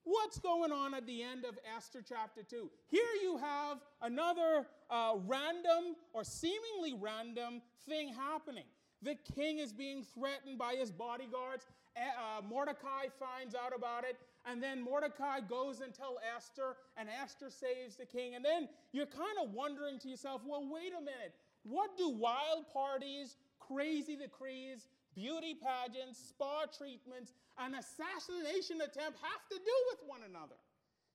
What's 0.04 0.40
going 0.40 0.72
on 0.72 0.94
at 0.94 1.06
the 1.06 1.22
end 1.22 1.44
of 1.44 1.60
Esther 1.76 2.02
chapter 2.08 2.42
2? 2.42 2.70
Here 2.88 3.02
you 3.22 3.38
have 3.38 3.80
another 4.02 4.66
uh, 4.90 5.16
random 5.26 5.96
or 6.14 6.24
seemingly 6.24 6.94
random 6.98 7.62
thing 7.88 8.14
happening. 8.14 8.64
The 9.02 9.16
king 9.36 9.60
is 9.60 9.74
being 9.74 10.04
threatened 10.04 10.58
by 10.58 10.76
his 10.76 10.92
bodyguards. 10.92 11.66
Uh, 11.98 12.42
Mordecai 12.48 13.08
finds 13.20 13.54
out 13.54 13.74
about 13.76 14.06
it, 14.06 14.18
and 14.48 14.64
then 14.64 14.82
Mordecai 14.82 15.42
goes 15.42 15.82
and 15.82 15.94
tells 15.94 16.18
Esther, 16.36 16.78
and 16.96 17.10
Esther 17.22 17.50
saves 17.50 17.98
the 17.98 18.06
king. 18.06 18.36
And 18.36 18.44
then 18.44 18.70
you're 18.94 19.06
kind 19.06 19.38
of 19.44 19.54
wondering 19.54 20.00
to 20.00 20.08
yourself, 20.08 20.42
well, 20.48 20.66
wait 20.72 20.94
a 20.98 21.02
minute. 21.02 21.36
What 21.64 21.98
do 21.98 22.10
wild 22.10 22.72
parties, 22.72 23.36
crazy 23.60 24.16
decrees, 24.16 24.88
beauty 25.14 25.60
pageants, 25.60 26.18
spa 26.30 26.64
treatments, 26.66 27.34
an 27.60 27.76
assassination 27.76 28.78
attempt 28.80 29.20
have 29.20 29.44
to 29.52 29.58
do 29.58 29.78
with 29.92 30.08
one 30.08 30.22
another. 30.24 30.56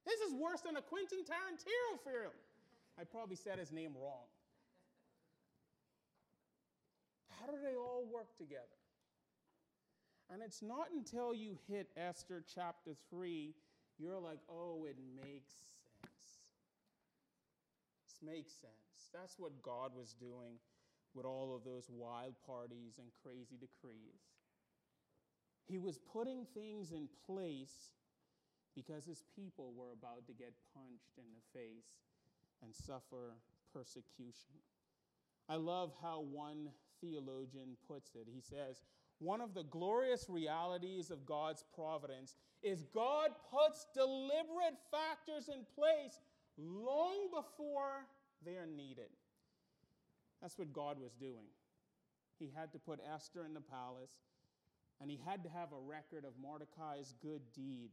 This 0.04 0.20
is 0.20 0.34
worse 0.34 0.60
than 0.60 0.76
a 0.76 0.82
Quentin 0.82 1.20
Tarantino 1.24 2.02
film. 2.04 2.34
I 3.00 3.04
probably 3.04 3.36
said 3.36 3.58
his 3.58 3.72
name 3.72 3.94
wrong. 3.96 4.28
How 7.40 7.46
do 7.46 7.58
they 7.62 7.76
all 7.76 8.04
work 8.12 8.36
together? 8.36 8.81
And 10.32 10.42
it's 10.42 10.62
not 10.62 10.88
until 10.94 11.34
you 11.34 11.58
hit 11.68 11.88
Esther 11.94 12.42
chapter 12.54 12.92
3, 13.10 13.54
you're 13.98 14.18
like, 14.18 14.38
oh, 14.48 14.86
it 14.88 14.96
makes 15.14 15.52
sense. 16.00 16.40
This 18.06 18.16
makes 18.24 18.52
sense. 18.52 19.10
That's 19.12 19.38
what 19.38 19.62
God 19.62 19.90
was 19.94 20.14
doing 20.14 20.56
with 21.14 21.26
all 21.26 21.54
of 21.54 21.64
those 21.64 21.90
wild 21.90 22.34
parties 22.46 22.94
and 22.98 23.08
crazy 23.22 23.56
decrees. 23.60 24.22
He 25.68 25.78
was 25.78 25.98
putting 25.98 26.46
things 26.54 26.92
in 26.92 27.08
place 27.26 27.90
because 28.74 29.04
his 29.04 29.22
people 29.36 29.74
were 29.76 29.92
about 29.92 30.26
to 30.28 30.32
get 30.32 30.54
punched 30.74 31.18
in 31.18 31.24
the 31.34 31.60
face 31.60 31.92
and 32.62 32.74
suffer 32.74 33.34
persecution. 33.74 34.56
I 35.48 35.56
love 35.56 35.92
how 36.00 36.22
one 36.22 36.70
theologian 37.02 37.76
puts 37.86 38.14
it. 38.14 38.28
He 38.32 38.40
says, 38.40 38.82
one 39.22 39.40
of 39.40 39.54
the 39.54 39.62
glorious 39.64 40.26
realities 40.28 41.10
of 41.10 41.24
God's 41.24 41.64
providence 41.74 42.34
is 42.62 42.84
God 42.92 43.30
puts 43.50 43.86
deliberate 43.94 44.78
factors 44.90 45.48
in 45.48 45.64
place 45.76 46.18
long 46.58 47.28
before 47.32 48.06
they 48.44 48.56
are 48.56 48.66
needed. 48.66 49.10
That's 50.40 50.58
what 50.58 50.72
God 50.72 50.98
was 51.00 51.12
doing. 51.14 51.46
He 52.38 52.50
had 52.54 52.72
to 52.72 52.78
put 52.78 52.98
Esther 53.14 53.44
in 53.44 53.54
the 53.54 53.60
palace, 53.60 54.10
and 55.00 55.08
he 55.08 55.20
had 55.24 55.44
to 55.44 55.50
have 55.50 55.68
a 55.72 55.78
record 55.78 56.24
of 56.24 56.32
Mordecai's 56.42 57.14
good 57.22 57.42
deed 57.54 57.90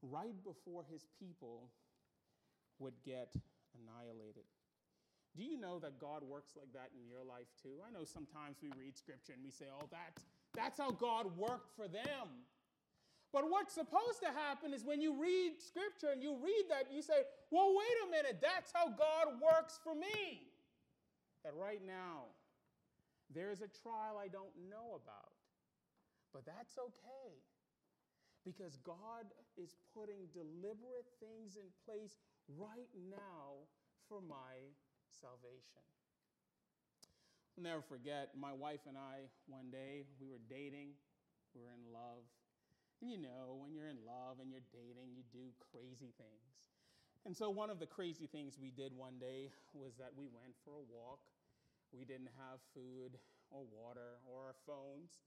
right 0.00 0.42
before 0.42 0.84
his 0.90 1.04
people 1.20 1.68
would 2.78 2.94
get 3.04 3.34
annihilated. 3.76 4.44
Do 5.38 5.44
you 5.44 5.54
know 5.54 5.78
that 5.78 6.02
God 6.02 6.26
works 6.26 6.58
like 6.58 6.72
that 6.74 6.90
in 6.98 7.06
your 7.06 7.22
life 7.22 7.46
too? 7.62 7.78
I 7.86 7.94
know 7.94 8.02
sometimes 8.02 8.58
we 8.58 8.74
read 8.74 8.98
scripture 8.98 9.38
and 9.38 9.42
we 9.46 9.54
say, 9.54 9.70
oh, 9.70 9.86
that's, 9.86 10.26
that's 10.50 10.82
how 10.82 10.90
God 10.90 11.30
worked 11.38 11.70
for 11.78 11.86
them. 11.86 12.42
But 13.30 13.46
what's 13.46 13.72
supposed 13.72 14.18
to 14.26 14.34
happen 14.34 14.74
is 14.74 14.82
when 14.82 15.00
you 15.00 15.14
read 15.14 15.62
scripture 15.62 16.10
and 16.10 16.22
you 16.22 16.34
read 16.42 16.64
that, 16.70 16.90
you 16.90 17.02
say, 17.02 17.22
well, 17.52 17.70
wait 17.70 17.96
a 18.02 18.10
minute, 18.10 18.42
that's 18.42 18.72
how 18.74 18.88
God 18.88 19.38
works 19.38 19.78
for 19.84 19.94
me 19.94 20.42
that 21.44 21.54
right 21.54 21.80
now 21.86 22.34
there 23.32 23.52
is 23.52 23.62
a 23.62 23.68
trial 23.68 24.18
I 24.18 24.26
don't 24.26 24.52
know 24.68 24.98
about. 24.98 25.38
But 26.32 26.44
that's 26.44 26.76
okay 26.78 27.30
because 28.44 28.78
God 28.82 29.30
is 29.56 29.76
putting 29.94 30.26
deliberate 30.32 31.08
things 31.20 31.56
in 31.56 31.68
place 31.86 32.16
right 32.56 32.90
now 33.08 33.68
for 34.08 34.20
my 34.20 34.72
salvation. 35.20 35.82
I'll 37.56 37.66
never 37.66 37.82
forget 37.82 38.38
my 38.38 38.52
wife 38.52 38.86
and 38.86 38.96
I 38.96 39.26
one 39.50 39.70
day, 39.70 40.06
we 40.22 40.30
were 40.30 40.42
dating, 40.48 40.94
we 41.54 41.60
were 41.60 41.74
in 41.74 41.92
love. 41.92 42.22
And 43.02 43.10
you 43.10 43.18
know, 43.18 43.58
when 43.58 43.74
you're 43.74 43.90
in 43.90 44.02
love 44.06 44.38
and 44.38 44.50
you're 44.50 44.66
dating, 44.70 45.14
you 45.14 45.22
do 45.30 45.50
crazy 45.70 46.14
things. 46.18 46.54
And 47.26 47.36
so, 47.36 47.50
one 47.50 47.68
of 47.68 47.78
the 47.78 47.86
crazy 47.86 48.26
things 48.30 48.58
we 48.58 48.70
did 48.70 48.94
one 48.94 49.18
day 49.18 49.50
was 49.74 49.98
that 49.98 50.14
we 50.16 50.26
went 50.30 50.54
for 50.64 50.78
a 50.78 50.84
walk 50.86 51.18
we 51.92 52.04
didn't 52.04 52.30
have 52.36 52.60
food 52.74 53.16
or 53.50 53.64
water 53.72 54.20
or 54.28 54.52
our 54.52 54.56
phones. 54.66 55.24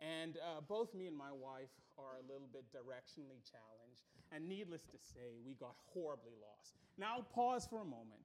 And 0.00 0.38
uh, 0.38 0.60
both 0.62 0.94
me 0.94 1.06
and 1.06 1.16
my 1.16 1.32
wife 1.34 1.74
are 1.98 2.22
a 2.22 2.24
little 2.30 2.46
bit 2.52 2.70
directionally 2.70 3.42
challenged. 3.42 4.06
And 4.30 4.48
needless 4.48 4.82
to 4.94 4.98
say, 4.98 5.34
we 5.44 5.54
got 5.54 5.74
horribly 5.92 6.38
lost. 6.38 6.78
Now, 6.98 7.26
pause 7.34 7.66
for 7.66 7.82
a 7.82 7.84
moment. 7.84 8.22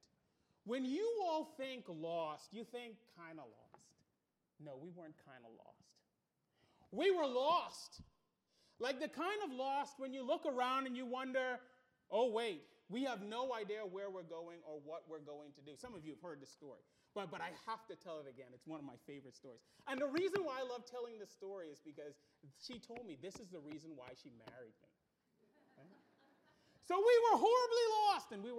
When 0.66 0.86
you 0.86 1.08
all 1.24 1.54
think 1.58 1.86
lost, 1.88 2.48
you 2.52 2.64
think 2.64 2.96
kind 3.18 3.40
of 3.40 3.46
lost. 3.46 3.84
No, 4.64 4.80
we 4.82 4.90
weren't 4.96 5.16
kind 5.26 5.44
of 5.44 5.52
lost. 5.58 5.84
We 6.92 7.12
were 7.12 7.28
lost. 7.28 8.02
Like 8.80 9.00
the 9.00 9.10
kind 9.10 9.40
of 9.44 9.52
lost 9.52 10.00
when 10.00 10.14
you 10.14 10.26
look 10.26 10.46
around 10.46 10.88
and 10.88 10.96
you 10.96 11.06
wonder, 11.06 11.60
oh, 12.12 12.32
wait, 12.32 12.64
we 12.90 13.04
have 13.04 13.22
no 13.22 13.54
idea 13.54 13.80
where 13.84 14.10
we're 14.10 14.28
going 14.28 14.60
or 14.64 14.80
what 14.86 15.04
we're 15.10 15.24
going 15.24 15.52
to 15.56 15.62
do. 15.62 15.74
Some 15.76 15.96
of 15.96 16.06
you 16.06 16.14
have 16.16 16.22
heard 16.22 16.42
the 16.42 16.48
story. 16.48 16.84
But, 17.14 17.30
but 17.30 17.42
I 17.42 17.54
have 17.70 17.86
to 17.88 17.96
tell 17.96 18.20
it 18.24 18.28
again. 18.30 18.50
It's 18.54 18.66
one 18.66 18.80
of 18.80 18.86
my 18.86 18.98
favorite 19.06 19.36
stories. 19.36 19.62
And 19.88 20.02
the 20.02 20.10
reason 20.10 20.42
why 20.42 20.64
I 20.64 20.66
love 20.66 20.86
telling 20.90 21.20
this 21.20 21.30
story 21.30 21.68
is 21.68 21.78
because 21.84 22.18
she 22.58 22.80
told 22.80 23.06
me 23.06 23.18
this 23.22 23.36
is 23.38 23.52
the 23.54 23.62
reason 23.62 23.92
why 23.96 24.18
she 24.18 24.32
married 24.50 24.74
me. 24.82 24.94
So 26.84 27.00
we 27.00 27.16
were 27.30 27.38
horribly 27.40 27.88
lost 28.06 28.32
and 28.32 28.44
we 28.44 28.52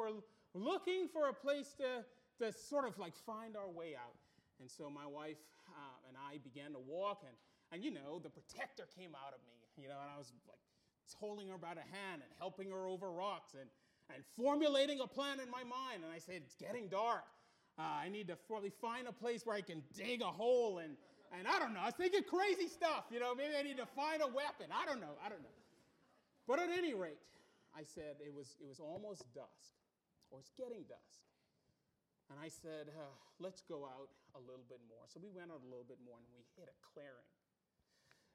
looking 0.54 1.08
for 1.12 1.28
a 1.28 1.34
place 1.34 1.74
to, 1.78 2.04
to 2.38 2.52
sort 2.52 2.86
of 2.86 2.98
like 2.98 3.14
find 3.26 3.56
our 3.56 3.68
way 3.68 3.94
out. 3.94 4.14
And 4.60 4.70
so 4.70 4.88
my 4.88 5.06
wife 5.06 5.36
uh, 5.68 6.08
and 6.08 6.16
I 6.16 6.38
began 6.38 6.72
to 6.72 6.78
walk, 6.78 7.22
and, 7.26 7.34
and 7.72 7.84
you 7.84 7.90
know, 7.90 8.20
the 8.22 8.30
protector 8.30 8.86
came 8.96 9.10
out 9.14 9.34
of 9.34 9.40
me, 9.44 9.58
you 9.82 9.88
know, 9.88 9.98
and 10.00 10.10
I 10.14 10.18
was 10.18 10.32
like 10.46 10.58
holding 11.14 11.48
her 11.48 11.58
by 11.58 11.74
the 11.74 11.86
hand 11.94 12.22
and 12.22 12.30
helping 12.38 12.70
her 12.70 12.86
over 12.86 13.10
rocks 13.10 13.54
and, 13.54 13.68
and 14.14 14.24
formulating 14.36 15.00
a 15.00 15.06
plan 15.06 15.40
in 15.40 15.50
my 15.50 15.62
mind. 15.62 16.02
And 16.02 16.12
I 16.12 16.18
said, 16.18 16.42
It's 16.44 16.54
getting 16.54 16.88
dark. 16.88 17.24
Uh, 17.78 17.82
I 17.82 18.08
need 18.08 18.28
to 18.28 18.36
probably 18.46 18.70
find 18.70 19.08
a 19.08 19.12
place 19.12 19.44
where 19.44 19.56
I 19.56 19.60
can 19.60 19.82
dig 19.94 20.22
a 20.22 20.30
hole 20.30 20.78
and, 20.78 20.96
And 21.36 21.48
I 21.48 21.58
don't 21.58 21.74
know, 21.74 21.80
I 21.80 21.86
was 21.86 21.94
thinking 21.94 22.22
crazy 22.22 22.68
stuff. 22.68 23.06
You 23.10 23.20
know, 23.20 23.34
maybe 23.34 23.54
I 23.58 23.62
need 23.62 23.78
to 23.78 23.86
find 23.86 24.22
a 24.22 24.28
weapon. 24.28 24.70
I 24.70 24.86
don't 24.86 25.00
know, 25.00 25.18
I 25.24 25.28
don't 25.28 25.42
know. 25.42 25.58
But 26.46 26.60
at 26.60 26.70
any 26.70 26.94
rate, 26.94 27.18
I 27.74 27.82
said 27.82 28.20
it 28.20 28.32
was, 28.32 28.54
it 28.60 28.68
was 28.68 28.78
almost 28.78 29.24
dusk, 29.34 29.74
or 30.34 30.42
it's 30.42 30.50
getting 30.58 30.82
dusk. 30.90 31.22
And 32.26 32.42
I 32.42 32.50
said, 32.50 32.90
uh, 32.90 33.14
let's 33.38 33.62
go 33.62 33.86
out 33.86 34.10
a 34.34 34.42
little 34.42 34.66
bit 34.66 34.82
more. 34.90 35.06
So 35.06 35.22
we 35.22 35.30
went 35.30 35.54
out 35.54 35.62
a 35.62 35.70
little 35.70 35.86
bit 35.86 36.02
more 36.02 36.18
and 36.18 36.26
we 36.34 36.42
hit 36.58 36.66
a 36.66 36.74
clearing. 36.82 37.30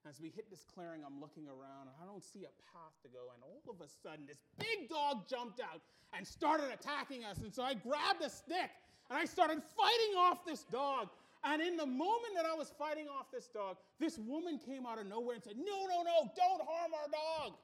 As 0.07 0.23
we 0.23 0.31
hit 0.31 0.47
this 0.47 0.63
clearing, 0.63 1.03
I'm 1.03 1.19
looking 1.19 1.51
around 1.51 1.91
and 1.91 1.95
I 1.99 2.07
don't 2.07 2.23
see 2.23 2.47
a 2.47 2.53
path 2.71 2.95
to 3.03 3.11
go. 3.11 3.35
And 3.35 3.43
all 3.43 3.59
of 3.67 3.83
a 3.83 3.89
sudden, 3.91 4.23
this 4.23 4.39
big 4.55 4.87
dog 4.87 5.27
jumped 5.27 5.59
out 5.59 5.83
and 6.15 6.23
started 6.23 6.71
attacking 6.71 7.27
us. 7.27 7.43
And 7.43 7.51
so 7.51 7.67
I 7.67 7.75
grabbed 7.75 8.23
a 8.23 8.31
stick 8.31 8.71
and 9.11 9.19
I 9.19 9.27
started 9.27 9.59
fighting 9.59 10.13
off 10.15 10.47
this 10.47 10.63
dog. 10.71 11.11
And 11.43 11.59
in 11.59 11.75
the 11.75 11.87
moment 11.87 12.31
that 12.39 12.47
I 12.47 12.55
was 12.55 12.71
fighting 12.79 13.11
off 13.11 13.27
this 13.27 13.51
dog, 13.51 13.75
this 13.99 14.15
woman 14.15 14.55
came 14.55 14.87
out 14.87 15.03
of 15.03 15.07
nowhere 15.07 15.35
and 15.35 15.43
said, 15.43 15.59
No, 15.59 15.83
no, 15.83 15.99
no, 16.07 16.31
don't 16.31 16.63
harm 16.63 16.95
our 16.95 17.09
dog. 17.11 17.59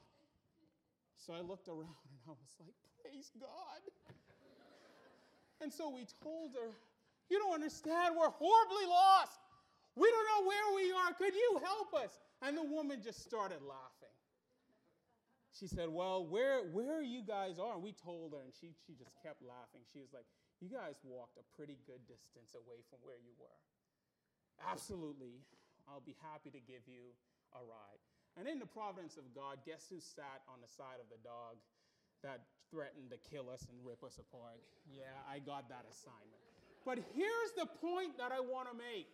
So 1.16 1.32
I 1.32 1.40
looked 1.40 1.72
around 1.72 1.96
and 2.04 2.20
I 2.28 2.36
was 2.36 2.52
like, 2.60 2.76
Praise 3.00 3.32
God. 3.40 3.80
And 5.66 5.74
so 5.74 5.90
we 5.90 6.06
told 6.22 6.54
her, 6.54 6.78
You 7.26 7.42
don't 7.42 7.58
understand, 7.58 8.14
we're 8.14 8.30
horribly 8.30 8.86
lost. 8.86 9.42
We 9.98 10.06
don't 10.06 10.28
know 10.30 10.42
where 10.46 10.68
we 10.78 10.86
are. 10.94 11.10
Could 11.18 11.34
you 11.34 11.58
help 11.58 11.90
us? 11.98 12.22
And 12.46 12.54
the 12.54 12.62
woman 12.62 13.02
just 13.02 13.26
started 13.26 13.66
laughing. 13.66 14.14
She 15.58 15.66
said, 15.66 15.90
Well, 15.90 16.22
where, 16.22 16.62
where 16.70 17.02
you 17.02 17.26
guys 17.26 17.58
are? 17.58 17.74
And 17.74 17.82
we 17.82 17.98
told 17.98 18.38
her, 18.38 18.46
and 18.46 18.54
she, 18.54 18.78
she 18.86 18.94
just 18.94 19.18
kept 19.26 19.42
laughing. 19.42 19.82
She 19.90 19.98
was 19.98 20.14
like, 20.14 20.30
You 20.62 20.70
guys 20.70 21.02
walked 21.02 21.42
a 21.42 21.46
pretty 21.58 21.82
good 21.90 22.06
distance 22.06 22.54
away 22.54 22.86
from 22.94 23.02
where 23.02 23.18
you 23.18 23.34
were. 23.42 23.58
Absolutely. 24.70 25.42
I'll 25.90 26.06
be 26.06 26.14
happy 26.22 26.54
to 26.54 26.62
give 26.62 26.86
you 26.86 27.10
a 27.58 27.62
ride. 27.66 28.02
And 28.38 28.46
in 28.46 28.62
the 28.62 28.70
providence 28.70 29.18
of 29.18 29.26
God, 29.34 29.66
guess 29.66 29.90
who 29.90 29.98
sat 29.98 30.46
on 30.46 30.62
the 30.62 30.70
side 30.70 31.02
of 31.02 31.10
the 31.10 31.18
dog 31.26 31.58
that 32.24 32.42
threatened 32.72 33.12
to 33.12 33.20
kill 33.30 33.50
us 33.50 33.66
and 33.70 33.78
rip 33.84 34.04
us 34.04 34.20
apart? 34.20 34.62
Yeah, 34.88 35.12
I 35.28 35.40
got 35.40 35.70
that 35.70 35.86
assignment. 35.90 36.42
But 36.86 37.02
here's 37.18 37.52
the 37.58 37.66
point 37.82 38.18
that 38.18 38.32
I 38.32 38.40
want 38.40 38.70
to 38.70 38.76
make. 38.78 39.10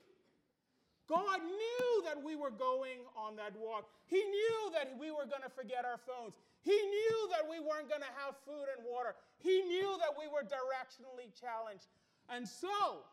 God 1.08 1.43
knew 1.43 1.89
that 2.08 2.20
we 2.20 2.36
were 2.36 2.51
going 2.51 3.03
on 3.15 3.36
that 3.36 3.51
walk. 3.60 3.89
He 4.08 4.20
knew 4.20 4.72
that 4.75 4.96
we 5.00 5.12
were 5.12 5.27
going 5.27 5.43
to 5.43 5.51
forget 5.51 5.84
our 5.84 6.00
phones. 6.00 6.36
He 6.63 6.75
knew 6.75 7.17
that 7.36 7.43
we 7.48 7.60
weren't 7.60 7.89
going 7.89 8.05
to 8.05 8.15
have 8.22 8.38
food 8.48 8.70
and 8.77 8.86
water. 8.88 9.15
He 9.39 9.63
knew 9.65 9.98
that 10.00 10.13
we 10.15 10.31
were 10.31 10.46
directionally 10.46 11.27
challenged. 11.36 11.89
And 12.29 12.48
so, 12.48 13.03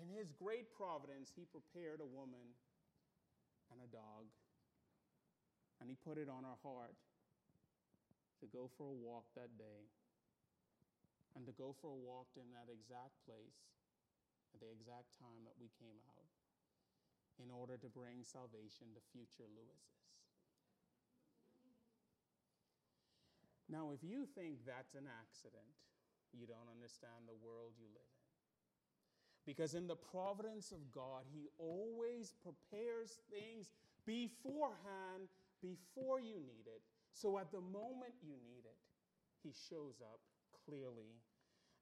in 0.00 0.08
his 0.08 0.32
great 0.32 0.72
providence, 0.72 1.28
he 1.34 1.44
prepared 1.50 2.00
a 2.00 2.08
woman 2.08 2.46
and 3.68 3.80
a 3.84 3.90
dog 3.92 4.24
and 5.80 5.88
he 5.88 5.96
put 6.04 6.18
it 6.18 6.28
on 6.28 6.44
our 6.44 6.58
heart 6.62 6.94
to 8.40 8.46
go 8.48 8.70
for 8.78 8.86
a 8.88 8.98
walk 8.98 9.26
that 9.34 9.50
day 9.58 9.90
and 11.36 11.46
to 11.46 11.54
go 11.54 11.74
for 11.78 11.90
a 11.90 12.00
walk 12.02 12.30
in 12.38 12.48
that 12.54 12.70
exact 12.70 13.18
place 13.26 13.62
at 14.54 14.60
the 14.62 14.70
exact 14.70 15.12
time 15.18 15.44
that 15.44 15.54
we 15.60 15.68
came 15.78 15.98
out 16.06 16.30
in 17.38 17.50
order 17.54 17.78
to 17.78 17.86
bring 17.86 18.26
salvation 18.26 18.90
to 18.94 19.00
future 19.14 19.46
Lewises. 19.46 20.08
Now, 23.68 23.92
if 23.92 24.00
you 24.00 24.24
think 24.24 24.64
that's 24.64 24.94
an 24.96 25.04
accident, 25.06 25.76
you 26.32 26.48
don't 26.48 26.72
understand 26.72 27.28
the 27.28 27.36
world 27.36 27.76
you 27.76 27.86
live 27.92 28.08
in. 28.08 28.26
Because 29.44 29.74
in 29.74 29.86
the 29.86 29.96
providence 29.96 30.72
of 30.72 30.90
God, 30.92 31.24
He 31.28 31.48
always 31.58 32.32
prepares 32.32 33.20
things 33.30 33.68
beforehand 34.04 35.28
before 35.60 36.20
you 36.20 36.40
need 36.40 36.64
it. 36.66 36.82
So 37.18 37.38
at 37.38 37.50
the 37.50 37.60
moment 37.60 38.14
you 38.22 38.38
need 38.46 38.62
it, 38.62 38.78
he 39.42 39.50
shows 39.50 39.98
up 39.98 40.20
clearly 40.64 41.18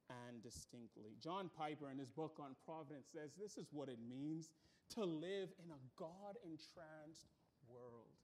and 0.09 0.41
distinctly. 0.41 1.13
John 1.21 1.51
Piper, 1.55 1.91
in 1.91 1.99
his 1.99 2.09
book 2.09 2.39
on 2.41 2.55
providence, 2.65 3.05
says 3.13 3.37
this 3.37 3.57
is 3.57 3.67
what 3.71 3.89
it 3.89 3.99
means 4.01 4.49
to 4.95 5.03
live 5.03 5.53
in 5.61 5.69
a 5.69 5.81
God 5.99 6.41
entranced 6.41 7.29
world 7.69 8.17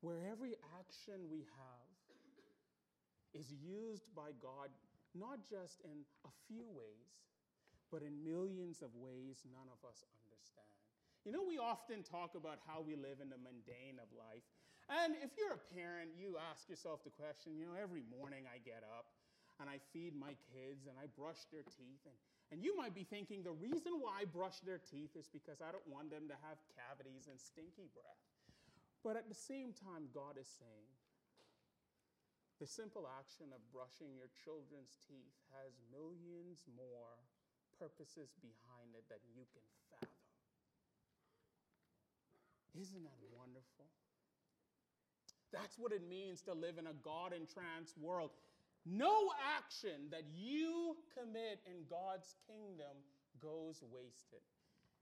where 0.00 0.20
every 0.30 0.56
action 0.76 1.28
we 1.30 1.44
have 1.56 1.88
is 3.32 3.52
used 3.52 4.10
by 4.16 4.34
God 4.42 4.68
not 5.14 5.38
just 5.46 5.80
in 5.84 6.02
a 6.26 6.32
few 6.46 6.66
ways, 6.66 7.14
but 7.90 8.02
in 8.02 8.22
millions 8.22 8.82
of 8.82 8.90
ways 8.94 9.42
none 9.46 9.70
of 9.70 9.80
us 9.86 10.02
understand. 10.18 10.74
You 11.24 11.32
know, 11.32 11.44
we 11.46 11.58
often 11.58 12.02
talk 12.02 12.34
about 12.34 12.58
how 12.66 12.80
we 12.80 12.96
live 12.96 13.20
in 13.20 13.28
the 13.28 13.38
mundane 13.38 14.00
of 14.00 14.08
life. 14.16 14.46
And 14.90 15.14
if 15.22 15.38
you're 15.38 15.54
a 15.54 15.64
parent, 15.70 16.18
you 16.18 16.34
ask 16.50 16.66
yourself 16.66 17.06
the 17.06 17.14
question, 17.14 17.54
you 17.54 17.70
know, 17.70 17.78
every 17.78 18.02
morning 18.10 18.50
I 18.50 18.58
get 18.58 18.82
up 18.82 19.06
and 19.62 19.70
I 19.70 19.78
feed 19.94 20.18
my 20.18 20.34
kids 20.50 20.90
and 20.90 20.98
I 20.98 21.06
brush 21.14 21.46
their 21.54 21.62
teeth. 21.62 22.02
And, 22.02 22.18
and 22.50 22.58
you 22.58 22.74
might 22.74 22.90
be 22.90 23.06
thinking 23.06 23.46
the 23.46 23.54
reason 23.54 24.02
why 24.02 24.22
I 24.22 24.24
brush 24.26 24.58
their 24.66 24.82
teeth 24.82 25.14
is 25.14 25.30
because 25.30 25.62
I 25.62 25.70
don't 25.70 25.86
want 25.86 26.10
them 26.10 26.26
to 26.26 26.34
have 26.42 26.58
cavities 26.74 27.30
and 27.30 27.38
stinky 27.38 27.86
breath. 27.94 28.24
But 29.06 29.14
at 29.14 29.30
the 29.30 29.38
same 29.38 29.70
time, 29.70 30.10
God 30.10 30.34
is 30.34 30.50
saying, 30.58 30.90
the 32.58 32.66
simple 32.68 33.06
action 33.06 33.54
of 33.56 33.62
brushing 33.72 34.12
your 34.12 34.28
children's 34.36 34.98
teeth 35.06 35.38
has 35.56 35.72
millions 35.88 36.66
more 36.76 37.16
purposes 37.80 38.36
behind 38.42 38.92
it 38.92 39.06
than 39.08 39.22
you 39.32 39.48
can 39.54 39.64
fathom. 39.88 40.12
Isn't 42.76 43.06
that 43.06 43.22
wonderful? 43.32 43.88
That's 45.52 45.78
what 45.78 45.92
it 45.92 46.06
means 46.08 46.40
to 46.42 46.52
live 46.54 46.78
in 46.78 46.86
a 46.86 46.96
God 47.02 47.32
entranced 47.32 47.98
world. 47.98 48.30
No 48.86 49.30
action 49.58 50.08
that 50.10 50.24
you 50.32 50.96
commit 51.12 51.60
in 51.66 51.84
God's 51.90 52.34
kingdom 52.48 52.96
goes 53.42 53.82
wasted. 53.92 54.40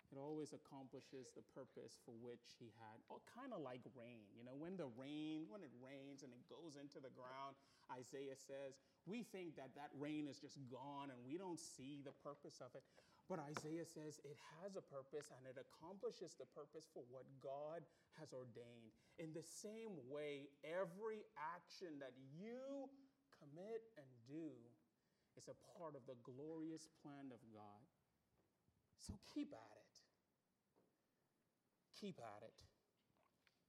It 0.09 0.17
always 0.17 0.57
accomplishes 0.57 1.37
the 1.37 1.45
purpose 1.53 2.01
for 2.09 2.17
which 2.25 2.57
he 2.57 2.73
had. 2.81 2.97
Oh, 3.13 3.21
kind 3.29 3.53
of 3.53 3.61
like 3.61 3.85
rain. 3.93 4.25
You 4.33 4.41
know, 4.41 4.57
when 4.57 4.81
the 4.81 4.89
rain, 4.97 5.45
when 5.53 5.61
it 5.61 5.71
rains 5.85 6.25
and 6.25 6.33
it 6.33 6.41
goes 6.49 6.81
into 6.81 6.97
the 6.97 7.13
ground, 7.13 7.61
Isaiah 7.93 8.41
says, 8.41 8.81
we 9.05 9.21
think 9.21 9.61
that 9.61 9.77
that 9.77 9.93
rain 10.01 10.25
is 10.25 10.41
just 10.41 10.57
gone 10.73 11.13
and 11.13 11.21
we 11.29 11.37
don't 11.37 11.61
see 11.61 12.01
the 12.01 12.17
purpose 12.25 12.65
of 12.65 12.73
it. 12.73 12.85
But 13.29 13.45
Isaiah 13.45 13.85
says 13.85 14.17
it 14.25 14.41
has 14.57 14.81
a 14.81 14.85
purpose 14.89 15.29
and 15.37 15.45
it 15.45 15.61
accomplishes 15.61 16.33
the 16.41 16.49
purpose 16.57 16.89
for 16.97 17.05
what 17.13 17.29
God 17.45 17.85
has 18.17 18.33
ordained. 18.33 18.97
In 19.21 19.37
the 19.37 19.45
same 19.45 20.01
way, 20.09 20.49
every 20.65 21.29
action 21.37 22.01
that 22.01 22.17
you 22.17 22.89
commit 23.37 23.85
and 24.01 24.09
do 24.25 24.49
is 25.37 25.45
a 25.45 25.61
part 25.77 25.93
of 25.93 26.03
the 26.09 26.17
glorious 26.25 26.89
plan 27.05 27.29
of 27.29 27.41
God. 27.53 27.85
So 28.97 29.13
keep 29.33 29.53
at 29.53 29.77
it. 29.77 29.95
Keep 32.01 32.19
at 32.25 32.43
it. 32.49 32.65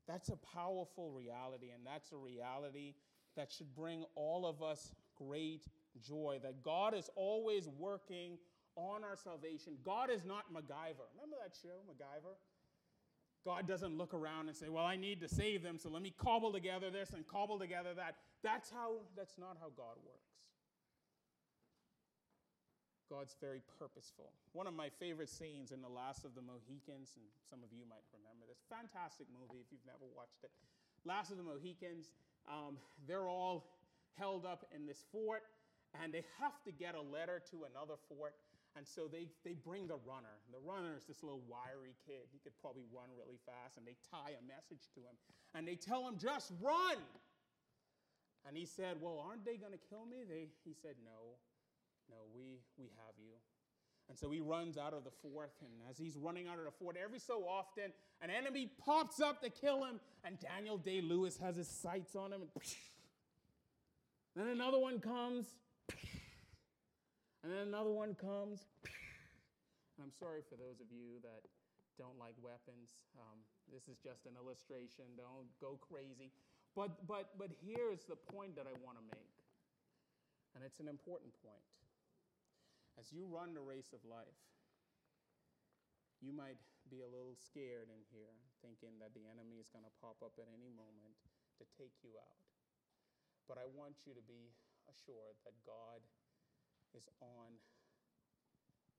That's 0.07 0.29
a 0.29 0.37
powerful 0.37 1.11
reality, 1.11 1.69
and 1.69 1.85
that's 1.85 2.11
a 2.11 2.17
reality 2.17 2.95
that 3.35 3.51
should 3.51 3.75
bring 3.75 4.05
all 4.15 4.45
of 4.47 4.63
us 4.63 4.95
great 5.15 5.65
joy. 6.01 6.39
That 6.41 6.63
God 6.63 6.95
is 6.95 7.09
always 7.15 7.67
working 7.67 8.37
on 8.79 9.03
our 9.03 9.15
salvation. 9.15 9.75
God 9.83 10.09
is 10.09 10.23
not 10.23 10.47
MacGyver. 10.53 11.07
Remember 11.15 11.35
that 11.43 11.51
show, 11.61 11.83
MacGyver? 11.83 12.39
God 13.45 13.67
doesn't 13.67 13.97
look 13.97 14.13
around 14.13 14.47
and 14.47 14.55
say, 14.55 14.69
Well, 14.69 14.85
I 14.85 14.95
need 14.95 15.21
to 15.21 15.27
save 15.27 15.63
them, 15.63 15.77
so 15.77 15.89
let 15.89 16.01
me 16.01 16.13
cobble 16.17 16.51
together 16.51 16.89
this 16.89 17.11
and 17.11 17.27
cobble 17.27 17.59
together 17.59 17.93
that. 17.95 18.15
That's 18.43 18.69
how 18.69 19.03
that's 19.15 19.37
not 19.37 19.57
how 19.59 19.67
God 19.75 19.99
works. 20.05 20.29
God's 23.09 23.35
very 23.41 23.61
purposeful. 23.79 24.31
One 24.53 24.67
of 24.67 24.77
my 24.77 24.87
favorite 25.01 25.29
scenes 25.29 25.71
in 25.71 25.81
The 25.81 25.89
Last 25.89 26.25
of 26.25 26.35
the 26.35 26.45
Mohicans, 26.45 27.17
and 27.17 27.25
some 27.41 27.65
of 27.65 27.73
you 27.73 27.81
might 27.89 28.05
remember 28.13 28.45
this, 28.45 28.61
fantastic 28.69 29.25
movie 29.33 29.57
if 29.57 29.73
you've 29.73 29.85
never 29.89 30.05
watched 30.13 30.45
it. 30.45 30.53
Last 31.05 31.31
of 31.31 31.41
the 31.41 31.43
Mohicans, 31.43 32.13
um, 32.45 32.77
they're 33.07 33.27
all 33.27 33.65
held 34.13 34.45
up 34.45 34.69
in 34.75 34.85
this 34.85 35.03
fort, 35.11 35.41
and 35.97 36.13
they 36.13 36.23
have 36.37 36.61
to 36.69 36.71
get 36.71 36.93
a 36.93 37.01
letter 37.01 37.41
to 37.49 37.65
another 37.65 37.97
fort. 38.07 38.35
And 38.77 38.85
so 38.85 39.09
they, 39.09 39.27
they 39.43 39.53
bring 39.53 39.87
the 39.87 39.97
runner. 40.05 40.37
The 40.53 40.61
runner 40.61 40.93
is 40.95 41.03
this 41.03 41.23
little 41.23 41.41
wiry 41.49 41.97
kid. 42.05 42.29
He 42.31 42.39
could 42.39 42.53
probably 42.61 42.85
run 42.93 43.09
really 43.17 43.39
fast. 43.45 43.77
And 43.77 43.85
they 43.85 43.97
tie 44.09 44.37
a 44.37 44.43
message 44.45 44.87
to 44.93 45.01
him. 45.01 45.15
And 45.55 45.67
they 45.67 45.75
tell 45.75 46.07
him, 46.07 46.15
just 46.21 46.53
run. 46.61 47.01
And 48.47 48.55
he 48.55 48.65
said, 48.65 48.97
Well, 49.01 49.19
aren't 49.19 49.43
they 49.43 49.57
going 49.57 49.73
to 49.73 49.83
kill 49.89 50.05
me? 50.05 50.23
They, 50.27 50.47
he 50.63 50.73
said, 50.73 50.95
No, 51.03 51.37
no, 52.09 52.29
we, 52.33 52.61
we 52.77 52.85
have 53.05 53.15
you. 53.17 53.35
And 54.07 54.17
so 54.17 54.31
he 54.31 54.39
runs 54.39 54.77
out 54.77 54.93
of 54.93 55.03
the 55.03 55.11
fort. 55.21 55.51
And 55.61 55.71
as 55.89 55.97
he's 55.97 56.17
running 56.17 56.47
out 56.47 56.57
of 56.57 56.65
the 56.65 56.71
fort, 56.71 56.97
every 57.01 57.19
so 57.19 57.43
often, 57.47 57.91
an 58.21 58.29
enemy 58.29 58.71
pops 58.83 59.21
up 59.21 59.41
to 59.41 59.49
kill 59.49 59.83
him. 59.83 59.99
And 60.23 60.39
Daniel 60.39 60.77
Day 60.77 61.01
Lewis 61.01 61.37
has 61.37 61.55
his 61.57 61.67
sights 61.67 62.15
on 62.15 62.33
him. 62.33 62.41
And 62.41 62.51
then 64.35 64.47
another 64.47 64.79
one 64.79 64.99
comes. 64.99 65.45
And 67.43 67.51
then 67.51 67.67
another 67.71 67.91
one 67.91 68.15
comes. 68.15 68.67
And 69.99 70.07
I'm 70.07 70.15
sorry 70.15 70.39
for 70.47 70.55
those 70.55 70.79
of 70.79 70.87
you 70.95 71.19
that 71.27 71.43
don't 71.99 72.15
like 72.15 72.39
weapons. 72.39 73.03
Um, 73.19 73.43
this 73.67 73.91
is 73.91 73.99
just 73.99 74.23
an 74.23 74.39
illustration. 74.39 75.03
Don't 75.19 75.51
go 75.59 75.75
crazy. 75.75 76.31
But, 76.71 77.03
but, 77.03 77.35
but 77.35 77.51
here's 77.59 78.07
the 78.07 78.15
point 78.15 78.55
that 78.55 78.63
I 78.63 78.71
want 78.79 78.95
to 78.95 79.05
make, 79.11 79.35
and 80.55 80.63
it's 80.63 80.79
an 80.79 80.87
important 80.87 81.35
point. 81.43 81.67
As 82.95 83.11
you 83.11 83.27
run 83.27 83.51
the 83.51 83.59
race 83.59 83.91
of 83.91 83.99
life, 84.07 84.39
you 86.23 86.31
might 86.31 86.55
be 86.87 87.03
a 87.03 87.09
little 87.11 87.35
scared 87.35 87.91
in 87.91 87.99
here, 88.15 88.39
thinking 88.63 88.95
that 89.03 89.11
the 89.11 89.27
enemy 89.27 89.59
is 89.59 89.67
going 89.67 89.83
to 89.83 89.93
pop 89.99 90.15
up 90.23 90.39
at 90.39 90.47
any 90.47 90.71
moment 90.71 91.15
to 91.59 91.67
take 91.75 91.95
you 92.07 92.15
out. 92.15 92.39
But 93.51 93.59
I 93.59 93.67
want 93.75 94.07
you 94.07 94.15
to 94.15 94.23
be 94.23 94.55
assured 94.87 95.35
that 95.43 95.59
God 95.67 95.99
is 96.95 97.07
on, 97.21 97.57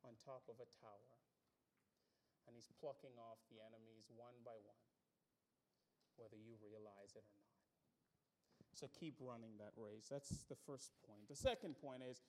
on 0.06 0.14
top 0.20 0.46
of 0.48 0.58
a 0.58 0.68
tower, 0.78 1.14
and 2.46 2.54
He's 2.54 2.70
plucking 2.80 3.14
off 3.18 3.40
the 3.50 3.62
enemies 3.62 4.10
one 4.10 4.36
by 4.44 4.56
one, 4.62 4.84
whether 6.16 6.38
you 6.38 6.58
realize 6.60 7.14
it 7.14 7.26
or 7.26 7.38
not. 7.40 7.50
So 8.74 8.88
keep 8.98 9.14
running 9.20 9.58
that 9.58 9.72
race. 9.76 10.08
That's 10.10 10.44
the 10.48 10.56
first 10.66 10.92
point. 11.06 11.28
The 11.28 11.36
second 11.36 11.76
point 11.80 12.02
is 12.08 12.22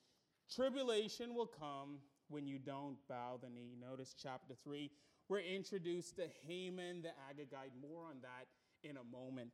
tribulation 0.52 1.34
will 1.34 1.46
come 1.46 1.98
when 2.28 2.46
you 2.46 2.58
don't 2.58 2.96
bow 3.08 3.38
the 3.42 3.48
knee. 3.48 3.76
Notice 3.80 4.14
chapter 4.20 4.54
3, 4.62 4.90
we're 5.28 5.40
introduced 5.40 6.16
to 6.16 6.26
Haman 6.46 7.02
the 7.02 7.08
Agagite. 7.30 7.72
More 7.80 8.04
on 8.04 8.16
that 8.22 8.48
in 8.86 8.96
a 8.96 9.04
moment. 9.04 9.50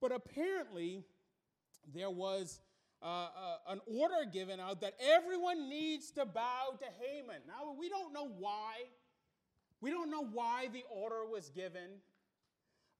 But 0.00 0.12
apparently, 0.12 1.04
there 1.94 2.10
was 2.10 2.60
uh, 3.02 3.06
uh, 3.06 3.28
an 3.68 3.80
order 3.86 4.28
given 4.30 4.60
out 4.60 4.80
that 4.82 4.94
everyone 5.00 5.68
needs 5.68 6.10
to 6.12 6.26
bow 6.26 6.74
to 6.78 6.84
Haman. 7.00 7.42
Now, 7.46 7.74
we 7.78 7.88
don't 7.88 8.12
know 8.12 8.28
why. 8.38 8.74
We 9.80 9.90
don't 9.90 10.10
know 10.10 10.24
why 10.24 10.68
the 10.72 10.84
order 10.90 11.24
was 11.30 11.48
given. 11.48 12.00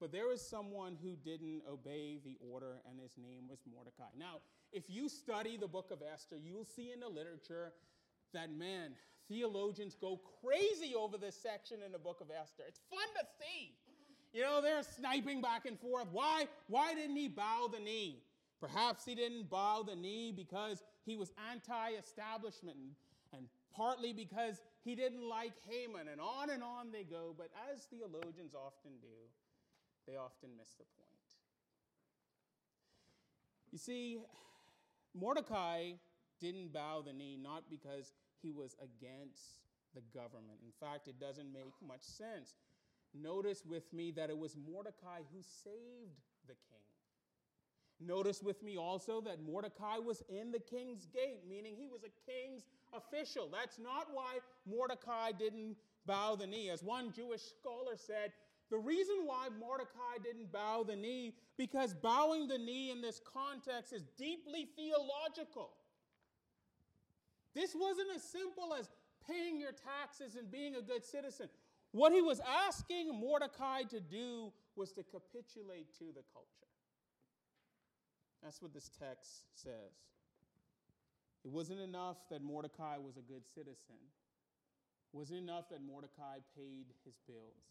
But 0.01 0.13
there 0.13 0.33
is 0.33 0.41
someone 0.41 0.97
who 1.03 1.17
didn't 1.17 1.63
obey 1.71 2.19
the 2.25 2.39
order, 2.41 2.81
and 2.89 2.99
his 2.99 3.13
name 3.19 3.49
was 3.49 3.59
Mordecai. 3.71 4.09
Now, 4.19 4.41
if 4.73 4.85
you 4.89 5.11
study 5.11 5.59
the 5.59 5.69
book 5.69 5.91
of 5.91 5.99
Esther, 6.01 6.37
you'll 6.43 6.65
see 6.65 6.91
in 6.91 7.01
the 7.01 7.09
literature 7.09 7.75
that, 8.33 8.51
man, 8.51 8.93
theologians 9.29 9.95
go 10.01 10.19
crazy 10.43 10.95
over 10.95 11.19
this 11.19 11.37
section 11.37 11.79
in 11.85 11.93
the 11.93 11.99
book 11.99 12.23
of 12.23 12.29
Esther. 12.31 12.63
It's 12.67 12.81
fun 12.89 13.07
to 13.19 13.27
see. 13.39 13.75
You 14.33 14.43
know, 14.43 14.63
they're 14.63 14.83
sniping 14.83 15.43
back 15.43 15.67
and 15.67 15.79
forth. 15.79 16.07
Why, 16.13 16.47
why 16.69 16.95
didn't 16.95 17.17
he 17.17 17.29
bow 17.29 17.69
the 17.71 17.81
knee? 17.81 18.23
Perhaps 18.61 19.05
he 19.05 19.15
didn't 19.15 19.49
bow 19.49 19.83
the 19.83 19.97
knee 19.97 20.33
because 20.37 20.83
he 21.07 21.17
was 21.17 21.33
anti 21.51 21.91
establishment, 21.99 22.77
and, 22.77 22.91
and 23.33 23.47
partly 23.75 24.13
because 24.13 24.61
he 24.85 24.95
didn't 24.95 25.27
like 25.27 25.53
Haman, 25.69 26.09
and 26.09 26.21
on 26.21 26.51
and 26.51 26.63
on 26.63 26.93
they 26.93 27.05
go. 27.05 27.35
But 27.37 27.49
as 27.73 27.85
theologians 27.85 28.55
often 28.55 28.93
do, 29.01 29.17
they 30.07 30.17
often 30.17 30.51
miss 30.59 30.71
the 30.73 30.85
point. 30.85 31.11
You 33.73 33.79
see, 33.79 34.19
Mordecai 35.15 35.93
didn't 36.41 36.73
bow 36.73 37.03
the 37.07 37.13
knee 37.13 37.39
not 37.41 37.65
because 37.71 38.13
he 38.43 38.51
was 38.51 38.75
against 38.83 39.61
the 39.95 40.03
government. 40.15 40.59
In 40.65 40.73
fact, 40.81 41.09
it 41.09 41.21
doesn't 41.21 41.53
make 41.53 41.75
much 41.87 42.03
sense. 42.03 42.55
Notice 43.15 43.65
with 43.67 43.93
me 43.93 44.11
that 44.13 44.31
it 44.31 44.39
was 44.39 44.57
Mordecai 44.57 45.21
who 45.33 45.43
saved 45.43 46.21
the 46.47 46.55
king. 46.55 46.90
Notice 48.01 48.43
with 48.43 48.63
me 48.63 48.79
also 48.79 49.21
that 49.21 49.43
Mordecai 49.43 49.99
was 49.99 50.23
in 50.31 50.51
the 50.51 50.59
king's 50.59 51.07
gate, 51.07 51.43
meaning 51.49 51.75
he 51.77 51.87
was 51.87 52.03
a 52.03 52.31
king's 52.31 52.65
official. 52.95 53.49
That's 53.53 53.79
not 53.79 54.09
why 54.13 54.39
Mordecai 54.67 55.33
didn't 55.33 55.77
bow 56.07 56.35
the 56.35 56.47
knee. 56.47 56.71
As 56.71 56.83
one 56.83 57.13
Jewish 57.13 57.43
scholar 57.43 57.97
said, 57.97 58.33
the 58.71 58.79
reason 58.79 59.17
why 59.27 59.49
Mordecai 59.59 60.17
didn't 60.23 60.51
bow 60.51 60.85
the 60.87 60.97
knee, 60.97 61.35
because 61.59 61.93
bowing 61.93 62.47
the 62.49 62.57
knee 62.57 62.91
in 62.91 63.03
this 63.03 63.21
context 63.21 63.93
is 63.93 64.05
deeply 64.17 64.69
theological. 64.77 65.71
This 67.55 67.75
wasn't 67.75 68.09
as 68.15 68.23
simple 68.23 68.73
as 68.79 68.89
paying 69.29 69.59
your 69.61 69.73
taxes 69.73 70.37
and 70.37 70.51
being 70.51 70.77
a 70.77 70.83
good 70.83 71.05
citizen. 71.05 71.49
What 71.93 72.13
he 72.13 72.23
was 72.23 72.41
asking 72.67 73.13
Mordecai 73.13 73.83
to 73.91 74.01
do 74.01 74.53
was 74.77 74.93
to 74.93 75.03
capitulate 75.03 75.93
to 75.99 76.05
the 76.15 76.23
culture. 76.33 76.70
That's 78.43 78.63
what 78.63 78.73
this 78.73 78.91
text 78.99 79.45
says. 79.55 79.95
It 81.45 81.51
wasn't 81.51 81.81
enough 81.81 82.17
that 82.31 82.43
Mordecai 82.43 82.97
was 82.99 83.17
a 83.17 83.23
good 83.23 83.47
citizen. 83.47 84.01
It 85.13 85.17
wasn't 85.17 85.41
enough 85.41 85.69
that 85.71 85.83
Mordecai 85.83 86.39
paid 86.57 86.87
his 87.05 87.15
bills. 87.27 87.71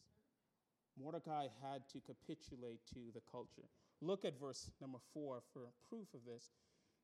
Mordecai 1.01 1.47
had 1.62 1.88
to 1.93 1.99
capitulate 2.01 2.86
to 2.93 2.99
the 3.13 3.21
culture. 3.32 3.67
Look 4.01 4.25
at 4.25 4.39
verse 4.39 4.71
number 4.82 4.99
four 5.13 5.41
for 5.53 5.62
proof 5.89 6.08
of 6.13 6.21
this. 6.25 6.51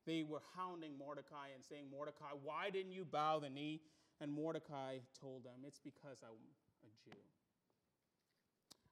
They 0.06 0.22
were 0.22 0.42
hounding 0.56 0.96
Mordecai 0.98 1.48
and 1.54 1.64
saying, 1.64 1.86
Mordecai, 1.90 2.30
why 2.42 2.70
didn't 2.70 2.92
you 2.92 3.04
bow 3.04 3.40
the 3.40 3.50
knee? 3.50 3.80
And 4.20 4.32
Mordecai 4.32 4.98
told 5.20 5.44
them, 5.44 5.64
It's 5.66 5.80
because 5.80 6.22
I'm 6.22 6.36
a 6.84 6.90
Jew. 7.04 7.16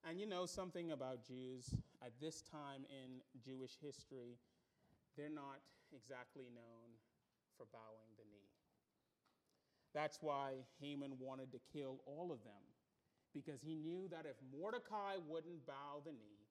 And 0.09 0.21
you 0.21 0.27
know 0.27 0.45
something 0.45 0.93
about 0.93 1.27
Jews 1.27 1.75
at 2.03 2.13
this 2.21 2.43
time 2.43 2.85
in 2.91 3.21
Jewish 3.43 3.73
history, 3.81 4.37
they're 5.17 5.33
not 5.33 5.61
exactly 5.95 6.47
known 6.55 6.99
for 7.57 7.67
bowing 7.73 8.11
the 8.19 8.25
knee. 8.25 8.51
That's 9.95 10.19
why 10.21 10.67
Haman 10.81 11.13
wanted 11.21 11.53
to 11.53 11.61
kill 11.73 12.01
all 12.05 12.33
of 12.33 12.43
them, 12.43 12.65
because 13.33 13.63
he 13.63 13.75
knew 13.77 14.09
that 14.11 14.27
if 14.27 14.37
Mordecai 14.59 15.17
wouldn't 15.29 15.67
bow 15.67 16.03
the 16.05 16.13
knee, 16.13 16.51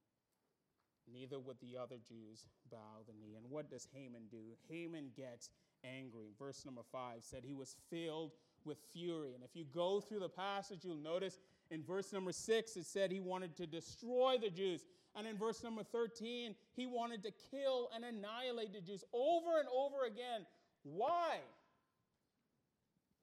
neither 1.11 1.39
would 1.39 1.57
the 1.59 1.75
other 1.77 1.97
Jews 1.97 2.47
bow 2.71 3.03
the 3.05 3.13
knee. 3.13 3.35
And 3.35 3.49
what 3.49 3.69
does 3.69 3.87
Haman 3.93 4.23
do? 4.31 4.55
Haman 4.69 5.11
gets 5.17 5.49
angry. 5.83 6.31
Verse 6.39 6.63
number 6.65 6.83
five 6.91 7.23
said 7.23 7.43
he 7.43 7.53
was 7.53 7.75
filled 7.89 8.31
with 8.65 8.77
fury. 8.91 9.33
And 9.33 9.43
if 9.43 9.55
you 9.55 9.65
go 9.73 9.99
through 9.99 10.19
the 10.19 10.29
passage, 10.29 10.79
you'll 10.83 10.95
notice 10.95 11.39
in 11.71 11.83
verse 11.83 12.13
number 12.13 12.31
six, 12.31 12.75
it 12.75 12.85
said 12.85 13.11
he 13.11 13.19
wanted 13.19 13.55
to 13.57 13.67
destroy 13.67 14.37
the 14.39 14.49
Jews. 14.49 14.85
And 15.15 15.27
in 15.27 15.37
verse 15.37 15.63
number 15.63 15.83
13, 15.83 16.55
he 16.75 16.85
wanted 16.85 17.23
to 17.23 17.31
kill 17.51 17.89
and 17.95 18.03
annihilate 18.03 18.73
the 18.73 18.81
Jews 18.81 19.03
over 19.13 19.59
and 19.59 19.67
over 19.75 20.05
again. 20.05 20.45
Why? 20.83 21.37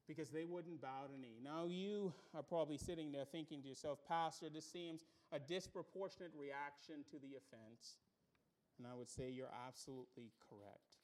Because 0.06 0.30
they 0.30 0.44
wouldn't 0.44 0.80
bow 0.80 1.06
to 1.12 1.20
knee. 1.20 1.38
Now, 1.42 1.66
you 1.66 2.12
are 2.34 2.42
probably 2.42 2.78
sitting 2.78 3.12
there 3.12 3.24
thinking 3.24 3.62
to 3.62 3.68
yourself, 3.68 3.98
Pastor, 4.08 4.46
this 4.52 4.70
seems 4.70 5.04
a 5.32 5.38
disproportionate 5.38 6.32
reaction 6.36 7.04
to 7.10 7.18
the 7.18 7.36
offense. 7.36 7.98
And 8.78 8.86
I 8.86 8.94
would 8.94 9.10
say 9.10 9.30
you're 9.30 9.52
absolutely 9.66 10.32
correct. 10.48 10.96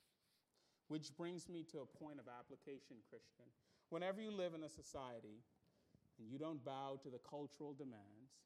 Which 0.88 1.14
brings 1.16 1.48
me 1.48 1.64
to 1.72 1.80
a 1.80 1.86
point 1.86 2.18
of 2.18 2.26
application, 2.26 2.96
Christian. 3.10 3.46
Whenever 3.90 4.20
you 4.20 4.30
live 4.30 4.54
in 4.54 4.62
a 4.64 4.68
society 4.68 5.42
and 6.18 6.28
you 6.28 6.38
don't 6.38 6.64
bow 6.64 6.98
to 7.02 7.08
the 7.08 7.20
cultural 7.22 7.72
demands, 7.72 8.42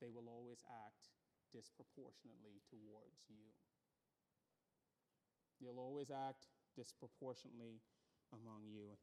they 0.00 0.08
will 0.08 0.28
always 0.28 0.64
act 0.86 1.12
disproportionately 1.52 2.60
towards 2.70 3.26
you. 3.28 3.44
They'll 5.60 5.80
always 5.80 6.10
act 6.10 6.46
disproportionately 6.76 7.82
among 8.32 8.70
you. 8.70 8.94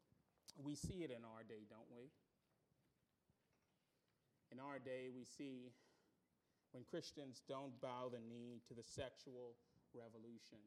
We 0.55 0.75
see 0.75 1.03
it 1.03 1.11
in 1.11 1.27
our 1.27 1.43
day, 1.43 1.67
don't 1.67 1.89
we? 1.91 2.07
In 4.51 4.59
our 4.63 4.79
day, 4.79 5.11
we 5.11 5.25
see 5.25 5.73
when 6.71 6.83
Christians 6.87 7.41
don't 7.47 7.75
bow 7.81 8.07
the 8.11 8.23
knee 8.23 8.61
to 8.67 8.73
the 8.73 8.83
sexual 8.83 9.55
revolution, 9.93 10.59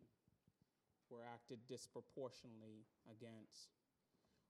we're 1.08 1.24
acted 1.24 1.58
disproportionately 1.68 2.84
against. 3.08 3.77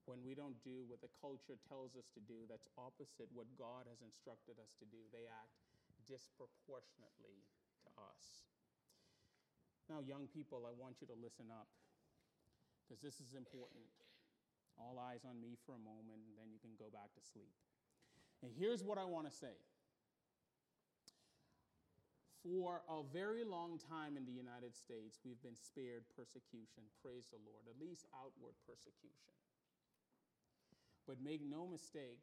When 0.05 0.23
we 0.25 0.33
don't 0.33 0.57
do 0.65 0.87
what 0.89 1.01
the 1.03 1.11
culture 1.21 1.59
tells 1.69 1.93
us 1.93 2.09
to 2.17 2.21
do, 2.23 2.47
that's 2.49 2.65
opposite 2.79 3.29
what 3.35 3.45
God 3.59 3.85
has 3.85 4.01
instructed 4.01 4.57
us 4.57 4.73
to 4.81 4.85
do, 4.89 5.01
they 5.13 5.29
act 5.29 5.53
disproportionately 6.09 7.45
to 7.85 7.89
us. 7.99 8.49
Now, 9.89 10.01
young 10.01 10.29
people, 10.29 10.65
I 10.69 10.73
want 10.73 11.01
you 11.01 11.07
to 11.09 11.17
listen 11.17 11.49
up 11.49 11.69
because 12.81 13.01
this 13.01 13.21
is 13.21 13.37
important. 13.37 13.85
All 14.77 14.97
eyes 14.97 15.27
on 15.27 15.37
me 15.37 15.57
for 15.65 15.77
a 15.77 15.81
moment, 15.81 16.25
and 16.25 16.33
then 16.37 16.49
you 16.49 16.57
can 16.57 16.73
go 16.79 16.89
back 16.89 17.13
to 17.13 17.21
sleep. 17.21 17.53
And 18.41 18.49
here's 18.55 18.81
what 18.81 18.97
I 18.97 19.05
want 19.05 19.29
to 19.29 19.33
say. 19.33 19.53
For 22.39 22.81
a 22.87 23.03
very 23.11 23.43
long 23.43 23.75
time 23.77 24.15
in 24.15 24.23
the 24.23 24.31
United 24.31 24.71
States, 24.71 25.19
we've 25.27 25.41
been 25.43 25.59
spared 25.59 26.07
persecution. 26.15 26.87
Praise 27.03 27.27
the 27.27 27.41
Lord, 27.43 27.67
at 27.67 27.75
least 27.75 28.07
outward 28.15 28.55
persecution. 28.63 29.35
But 31.09 31.25
make 31.25 31.41
no 31.41 31.65
mistake, 31.65 32.21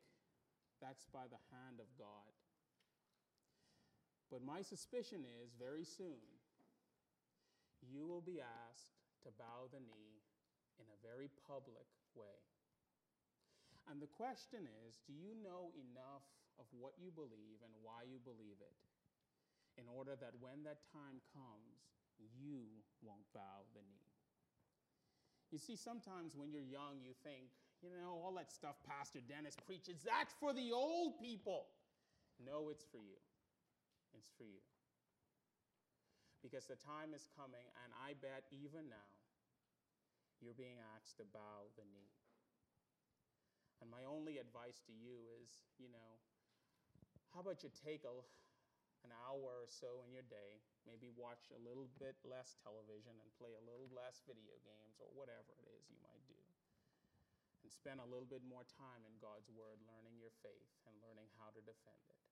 that's 0.79 1.11
by 1.11 1.27
the 1.27 1.43
hand 1.51 1.83
of 1.83 1.91
God. 1.99 2.31
But 4.31 4.47
my 4.47 4.63
suspicion 4.63 5.27
is 5.43 5.59
very 5.59 5.83
soon, 5.83 6.23
you 7.83 8.07
will 8.07 8.23
be 8.23 8.39
asked 8.39 8.95
to 9.27 9.35
bow 9.35 9.67
the 9.75 9.83
knee 9.83 10.23
in 10.79 10.87
a 10.87 11.03
very 11.03 11.27
public 11.51 11.91
way. 12.15 12.39
And 13.91 13.99
the 13.99 14.07
question 14.07 14.71
is 14.87 15.03
do 15.03 15.15
you 15.19 15.35
know 15.43 15.75
enough 15.75 16.27
of 16.63 16.71
what 16.71 16.95
you 16.95 17.11
believe 17.11 17.59
and 17.67 17.75
why 17.83 18.07
you 18.07 18.23
believe 18.23 18.63
it, 18.63 18.79
in 19.83 19.91
order 19.91 20.15
that 20.15 20.39
when 20.39 20.63
that 20.63 20.87
time 20.95 21.19
comes, 21.35 21.91
you 22.39 22.71
won't 23.03 23.27
bow 23.35 23.67
the 23.75 23.83
knee. 23.83 24.15
You 25.51 25.59
see, 25.59 25.75
sometimes 25.75 26.39
when 26.39 26.55
you're 26.55 26.63
young, 26.63 27.03
you 27.03 27.19
think, 27.27 27.51
you 27.83 27.91
know, 27.93 28.17
all 28.25 28.35
that 28.37 28.53
stuff 28.53 28.77
Pastor 28.89 29.21
Dennis 29.21 29.57
preaches, 29.67 30.01
that's 30.05 30.35
for 30.41 30.53
the 30.53 30.73
old 30.73 31.21
people. 31.21 31.69
No, 32.41 32.69
it's 32.69 32.85
for 32.85 33.01
you. 33.01 33.21
It's 34.17 34.29
for 34.37 34.45
you. 34.45 34.65
Because 36.45 36.69
the 36.69 36.79
time 36.79 37.17
is 37.17 37.27
coming, 37.35 37.65
and 37.85 37.91
I 37.97 38.15
bet 38.17 38.47
even 38.53 38.89
now, 38.89 39.11
you're 40.41 40.57
being 40.57 40.79
asked 40.97 41.17
to 41.19 41.27
bow 41.27 41.73
the 41.81 41.85
knee. 41.91 42.13
And 43.81 43.89
my 43.93 44.05
only 44.09 44.39
advice 44.39 44.81
to 44.89 44.93
you 44.93 45.29
is, 45.43 45.65
you 45.77 45.89
know, 45.93 46.21
how 47.35 47.45
about 47.45 47.61
you 47.61 47.69
take 47.73 48.09
a, 48.09 48.15
an 49.05 49.13
hour 49.27 49.65
or 49.65 49.69
so 49.69 50.01
in 50.07 50.13
your 50.13 50.25
day, 50.25 50.65
maybe 50.89 51.13
watch 51.13 51.53
a 51.53 51.61
little 51.61 51.89
bit 52.01 52.17
less 52.25 52.57
television 52.63 53.13
and 53.21 53.29
play 53.37 53.53
a 53.59 53.65
little 53.65 53.89
less 53.93 54.25
video 54.25 54.57
games 54.65 54.97
or 55.03 55.11
whatever 55.13 55.53
it 55.61 55.69
is 55.77 55.85
you 55.93 56.01
might 56.01 56.25
do. 56.25 56.46
And 57.67 57.75
spend 57.75 57.99
a 57.99 58.07
little 58.07 58.31
bit 58.31 58.47
more 58.47 58.63
time 58.63 59.03
in 59.03 59.19
God's 59.19 59.51
Word 59.51 59.83
learning 59.91 60.15
your 60.23 60.31
faith 60.39 60.71
and 60.87 60.95
learning 61.03 61.27
how 61.35 61.51
to 61.51 61.59
defend 61.67 61.99
it. 62.07 62.23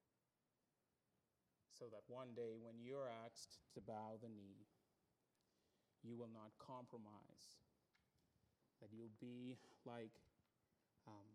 So 1.75 1.91
that 1.91 2.07
one 2.07 2.39
day 2.39 2.55
when 2.55 2.79
you're 2.79 3.11
asked 3.11 3.59
to 3.75 3.83
bow 3.83 4.15
the 4.23 4.31
knee, 4.31 4.71
you 6.07 6.15
will 6.15 6.31
not 6.31 6.55
compromise. 6.63 7.59
That 8.79 8.95
you'll 8.95 9.19
be 9.19 9.59
like 9.83 10.15
um, 11.11 11.27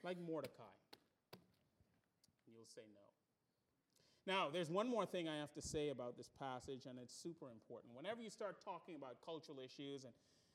like 0.00 0.16
Mordecai. 0.16 0.72
You'll 2.48 2.64
say 2.64 2.88
no. 2.96 3.04
Now, 4.24 4.48
there's 4.48 4.72
one 4.72 4.88
more 4.88 5.04
thing 5.04 5.28
I 5.28 5.36
have 5.36 5.52
to 5.52 5.60
say 5.60 5.88
about 5.88 6.16
this 6.16 6.30
passage, 6.32 6.88
and 6.88 6.98
it's 6.98 7.12
super 7.12 7.52
important. 7.52 7.92
Whenever 7.92 8.20
you 8.24 8.30
start 8.30 8.56
talking 8.64 8.96
about 8.96 9.20
cultural 9.24 9.60
issues 9.60 10.04
and, 10.04 10.12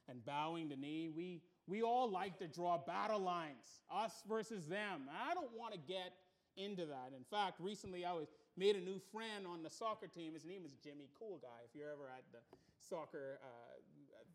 and 0.09 0.25
bowing 0.25 0.69
the 0.69 0.75
knee, 0.75 1.09
we, 1.09 1.41
we 1.67 1.81
all 1.81 2.09
like 2.09 2.37
to 2.39 2.47
draw 2.47 2.77
battle 2.77 3.19
lines, 3.19 3.81
us 3.91 4.23
versus 4.27 4.67
them. 4.67 5.07
I 5.09 5.33
don't 5.33 5.51
want 5.55 5.73
to 5.73 5.79
get 5.79 6.13
into 6.57 6.85
that. 6.85 7.11
In 7.15 7.23
fact, 7.23 7.59
recently 7.59 8.05
I 8.05 8.13
was 8.13 8.27
made 8.57 8.75
a 8.75 8.81
new 8.81 8.99
friend 9.11 9.47
on 9.47 9.63
the 9.63 9.69
soccer 9.69 10.07
team. 10.07 10.33
His 10.33 10.45
name 10.45 10.65
is 10.65 10.73
Jimmy, 10.83 11.09
cool 11.17 11.39
guy. 11.41 11.65
If 11.65 11.73
you're 11.73 11.89
ever 11.89 12.11
at 12.11 12.23
the 12.31 12.43
soccer 12.77 13.39
uh, 13.41 13.79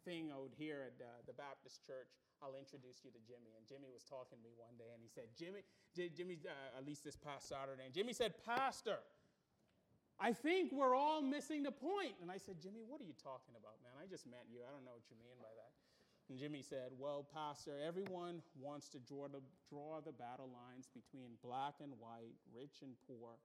thing 0.04 0.30
out 0.32 0.50
here 0.56 0.90
at 0.90 0.96
uh, 0.98 1.06
the 1.26 1.36
Baptist 1.36 1.84
church, 1.86 2.10
I'll 2.42 2.58
introduce 2.58 3.02
you 3.04 3.10
to 3.10 3.20
Jimmy. 3.26 3.54
And 3.54 3.66
Jimmy 3.66 3.90
was 3.90 4.02
talking 4.02 4.38
to 4.38 4.42
me 4.42 4.54
one 4.58 4.74
day, 4.78 4.90
and 4.90 5.02
he 5.02 5.10
said, 5.10 5.30
Jimmy, 5.38 5.62
J- 5.94 6.10
Jimmy, 6.10 6.38
uh, 6.46 6.78
at 6.78 6.86
least 6.86 7.04
this 7.04 7.18
past 7.18 7.46
Saturday, 7.50 7.86
and 7.86 7.94
Jimmy 7.94 8.14
said, 8.14 8.34
Pastor, 8.42 8.98
I 10.18 10.34
think 10.34 10.74
we're 10.74 10.98
all 10.98 11.22
missing 11.22 11.62
the 11.62 11.70
point. 11.70 12.18
And 12.18 12.30
I 12.30 12.38
said, 12.42 12.58
Jimmy, 12.58 12.82
what 12.82 12.98
are 12.98 13.06
you 13.06 13.14
talking 13.22 13.54
about, 13.54 13.78
man? 13.86 13.94
I 14.02 14.10
just 14.10 14.26
met 14.26 14.50
you. 14.50 14.66
I 14.66 14.70
don't 14.74 14.82
know 14.82 14.94
what 14.98 15.06
you 15.06 15.18
mean 15.22 15.38
by 15.38 15.54
that. 15.54 15.70
And 16.28 16.38
Jimmy 16.38 16.60
said, 16.60 16.92
Well, 16.98 17.24
Pastor, 17.32 17.80
everyone 17.80 18.42
wants 18.60 18.88
to 18.90 18.98
draw 19.00 19.28
the, 19.28 19.40
draw 19.68 20.00
the 20.04 20.12
battle 20.12 20.52
lines 20.52 20.88
between 20.92 21.40
black 21.42 21.80
and 21.80 21.92
white, 21.96 22.36
rich 22.52 22.84
and 22.84 22.92
poor, 23.08 23.40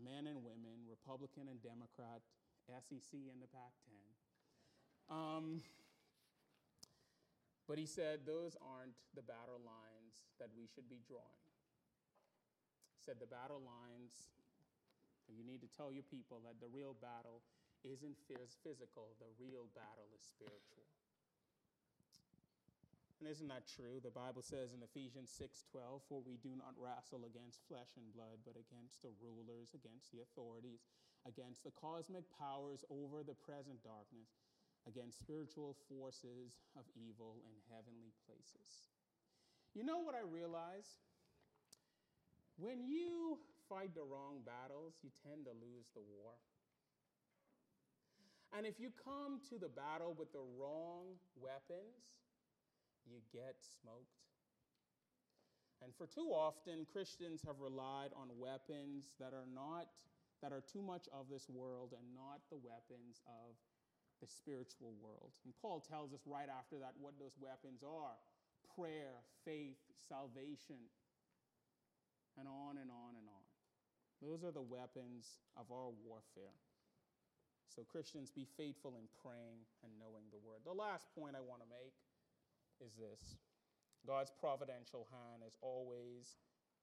men 0.00 0.24
and 0.24 0.40
women, 0.40 0.88
Republican 0.88 1.52
and 1.52 1.60
Democrat, 1.60 2.24
SEC 2.68 3.12
and 3.12 3.40
the 3.44 3.48
Pac 3.52 3.72
10. 3.88 3.96
Um, 5.08 5.60
but 7.68 7.76
he 7.76 7.84
said 7.84 8.24
those 8.24 8.56
aren't 8.60 8.96
the 9.12 9.24
battle 9.24 9.60
lines 9.60 10.24
that 10.40 10.48
we 10.56 10.64
should 10.64 10.88
be 10.88 11.04
drawing. 11.04 11.44
He 12.96 13.00
said 13.04 13.20
the 13.20 13.28
battle 13.28 13.60
lines, 13.60 14.32
you 15.28 15.44
need 15.44 15.60
to 15.60 15.68
tell 15.68 15.92
your 15.92 16.08
people 16.08 16.40
that 16.48 16.56
the 16.60 16.72
real 16.72 16.96
battle 16.96 17.44
isn't 17.84 18.16
physical, 18.24 19.12
the 19.20 19.28
real 19.36 19.68
battle 19.76 20.08
is 20.16 20.24
spiritual. 20.24 20.88
And 23.18 23.28
isn't 23.28 23.48
that 23.48 23.66
true? 23.66 23.98
The 23.98 24.10
Bible 24.10 24.42
says 24.42 24.72
in 24.72 24.82
Ephesians 24.82 25.30
6:12, 25.30 26.04
"For 26.04 26.22
we 26.22 26.36
do 26.36 26.54
not 26.54 26.78
wrestle 26.78 27.24
against 27.24 27.66
flesh 27.66 27.96
and 27.96 28.12
blood, 28.12 28.44
but 28.44 28.56
against 28.56 29.02
the 29.02 29.10
rulers, 29.10 29.74
against 29.74 30.12
the 30.12 30.20
authorities, 30.20 30.86
against 31.24 31.64
the 31.64 31.72
cosmic 31.72 32.30
powers 32.30 32.84
over 32.90 33.24
the 33.24 33.34
present 33.34 33.82
darkness, 33.82 34.38
against 34.86 35.18
spiritual 35.18 35.74
forces 35.74 36.60
of 36.76 36.88
evil 36.94 37.42
in 37.42 37.60
heavenly 37.74 38.12
places." 38.24 38.88
You 39.74 39.82
know 39.82 39.98
what 39.98 40.14
I 40.14 40.20
realize? 40.20 41.00
When 42.56 42.84
you 42.84 43.38
fight 43.68 43.94
the 43.94 44.04
wrong 44.04 44.42
battles, 44.42 44.98
you 45.02 45.10
tend 45.10 45.44
to 45.46 45.52
lose 45.52 45.88
the 45.90 46.00
war. 46.00 46.38
And 48.52 48.66
if 48.66 48.80
you 48.80 48.90
come 48.90 49.40
to 49.50 49.58
the 49.58 49.68
battle 49.68 50.14
with 50.14 50.32
the 50.32 50.42
wrong 50.42 51.18
weapons, 51.36 52.14
you 53.06 53.20
get 53.32 53.60
smoked. 53.60 54.18
And 55.82 55.94
for 55.94 56.06
too 56.06 56.34
often, 56.34 56.86
Christians 56.90 57.42
have 57.46 57.62
relied 57.62 58.10
on 58.18 58.34
weapons 58.34 59.14
that 59.20 59.30
are 59.30 59.46
not, 59.46 59.86
that 60.42 60.50
are 60.50 60.62
too 60.62 60.82
much 60.82 61.06
of 61.14 61.30
this 61.30 61.46
world 61.46 61.94
and 61.94 62.06
not 62.14 62.42
the 62.50 62.58
weapons 62.58 63.22
of 63.26 63.54
the 64.18 64.26
spiritual 64.26 64.98
world. 64.98 65.30
And 65.46 65.54
Paul 65.62 65.78
tells 65.78 66.12
us 66.12 66.26
right 66.26 66.50
after 66.50 66.78
that 66.82 66.98
what 66.98 67.14
those 67.18 67.38
weapons 67.38 67.86
are 67.86 68.18
prayer, 68.74 69.22
faith, 69.46 69.78
salvation, 70.10 70.78
and 72.38 72.46
on 72.46 72.78
and 72.78 72.90
on 72.90 73.14
and 73.14 73.26
on. 73.26 73.44
Those 74.18 74.42
are 74.42 74.54
the 74.54 74.62
weapons 74.62 75.38
of 75.54 75.70
our 75.70 75.90
warfare. 76.02 76.58
So, 77.70 77.86
Christians, 77.86 78.34
be 78.34 78.46
faithful 78.58 78.98
in 78.98 79.06
praying 79.22 79.62
and 79.86 79.94
knowing 80.02 80.26
the 80.34 80.42
word. 80.42 80.66
The 80.66 80.74
last 80.74 81.06
point 81.14 81.38
I 81.38 81.42
want 81.42 81.62
to 81.62 81.70
make 81.70 81.94
is 82.84 82.94
this 82.94 83.36
God's 84.06 84.32
providential 84.40 85.06
hand 85.10 85.42
is 85.46 85.56
always 85.60 86.36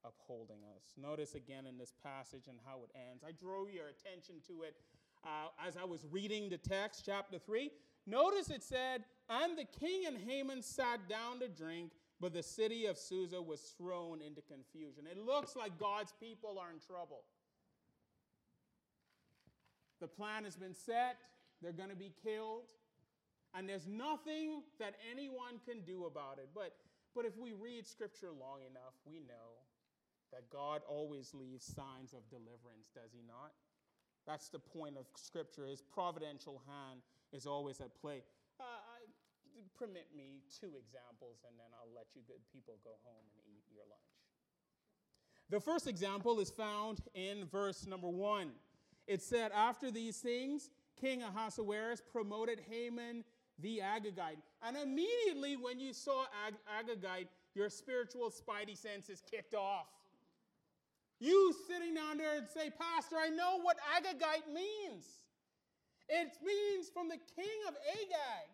upholding 0.06 0.60
us. 0.76 0.94
Notice 0.98 1.36
again 1.36 1.66
in 1.66 1.78
this 1.78 1.94
passage 2.04 2.48
and 2.48 2.60
how 2.66 2.84
it 2.84 2.92
ends. 3.10 3.24
I 3.28 3.32
drew 3.32 3.68
your 3.68 3.88
attention 3.88 4.36
to 4.48 4.64
it 4.64 4.76
uh, 5.24 5.50
as 5.66 5.78
I 5.78 5.84
was 5.84 6.06
reading 6.12 6.50
the 6.50 6.58
text, 6.58 7.04
chapter 7.06 7.40
3. 7.40 7.72
Notice 8.06 8.50
it 8.52 8.64
said, 8.64 9.04
And 9.30 9.58
the 9.58 9.66
king 9.66 10.06
and 10.06 10.18
Haman 10.18 10.62
sat 10.62 11.10
down 11.10 11.40
to 11.40 11.48
drink, 11.48 11.94
but 12.22 12.34
the 12.34 12.44
city 12.44 12.86
of 12.86 12.98
Susa 12.98 13.42
was 13.42 13.74
thrown 13.78 14.22
into 14.22 14.42
confusion. 14.42 15.06
It 15.10 15.18
looks 15.18 15.56
like 15.56 15.80
God's 15.80 16.14
people 16.20 16.60
are 16.60 16.72
in 16.72 16.80
trouble. 16.80 17.24
The 20.00 20.08
plan 20.08 20.44
has 20.44 20.56
been 20.56 20.76
set, 20.76 21.18
they're 21.62 21.72
going 21.72 21.90
to 21.90 21.96
be 21.96 22.12
killed 22.24 22.64
and 23.56 23.68
there's 23.68 23.88
nothing 23.88 24.64
that 24.80 24.96
anyone 25.12 25.60
can 25.68 25.82
do 25.82 26.06
about 26.06 26.38
it. 26.38 26.50
But, 26.54 26.76
but 27.16 27.26
if 27.26 27.38
we 27.38 27.54
read 27.54 27.88
scripture 27.88 28.30
long 28.32 28.60
enough, 28.70 28.94
we 29.06 29.20
know 29.20 29.64
that 30.32 30.50
God 30.50 30.82
always 30.90 31.34
leaves 31.34 31.66
signs 31.66 32.14
of 32.14 32.28
deliverance, 32.30 32.92
does 32.94 33.12
he 33.14 33.22
not? 33.26 33.54
That's 34.28 34.50
the 34.50 34.60
point 34.60 34.98
of 34.98 35.06
scripture. 35.16 35.66
His 35.66 35.82
providential 35.82 36.62
hand 36.68 37.02
is 37.32 37.46
always 37.46 37.80
at 37.80 37.96
play. 38.02 38.24
Uh, 38.60 38.64
I, 38.64 39.00
permit 39.78 40.08
me 40.16 40.42
two 40.60 40.72
examples, 40.78 41.40
and 41.48 41.58
then 41.58 41.68
I'll 41.80 41.94
let 41.96 42.08
you 42.16 42.22
good 42.28 42.42
people 42.54 42.76
go 42.84 42.92
home 43.04 43.26
and 43.32 43.44
eat 43.48 43.64
your 43.74 43.84
lunch. 43.90 44.02
The 45.50 45.60
first 45.60 45.88
example 45.88 46.40
is 46.40 46.50
found 46.50 47.00
in 47.14 47.46
verse 47.46 47.86
number 47.86 48.10
one. 48.10 48.52
It 49.08 49.22
said, 49.22 49.52
After 49.54 49.92
these 49.92 50.18
things, 50.18 50.70
King 51.00 51.24
Ahasuerus 51.24 52.02
promoted 52.02 52.62
Haman 52.70 53.24
the 53.60 53.80
Agagite. 53.80 54.42
And 54.62 54.76
immediately 54.78 55.56
when 55.56 55.80
you 55.80 55.94
saw 55.94 56.26
Ag- 56.48 56.60
Agagite, 56.68 57.28
your 57.54 57.70
spiritual 57.70 58.30
spidey 58.30 58.78
senses 58.78 59.22
kicked 59.30 59.56
off. 59.56 59.88
You 61.20 61.56
sitting 61.68 61.96
down 61.96 62.18
there 62.18 62.36
and 62.36 62.48
say, 62.50 62.70
Pastor, 62.70 63.16
I 63.16 63.30
know 63.30 63.60
what 63.62 63.78
Agagite 63.96 64.52
means. 64.54 65.08
It 66.10 66.36
means 66.44 66.90
from 66.92 67.08
the 67.08 67.18
king 67.18 67.60
of 67.68 67.74
Agag, 67.96 68.52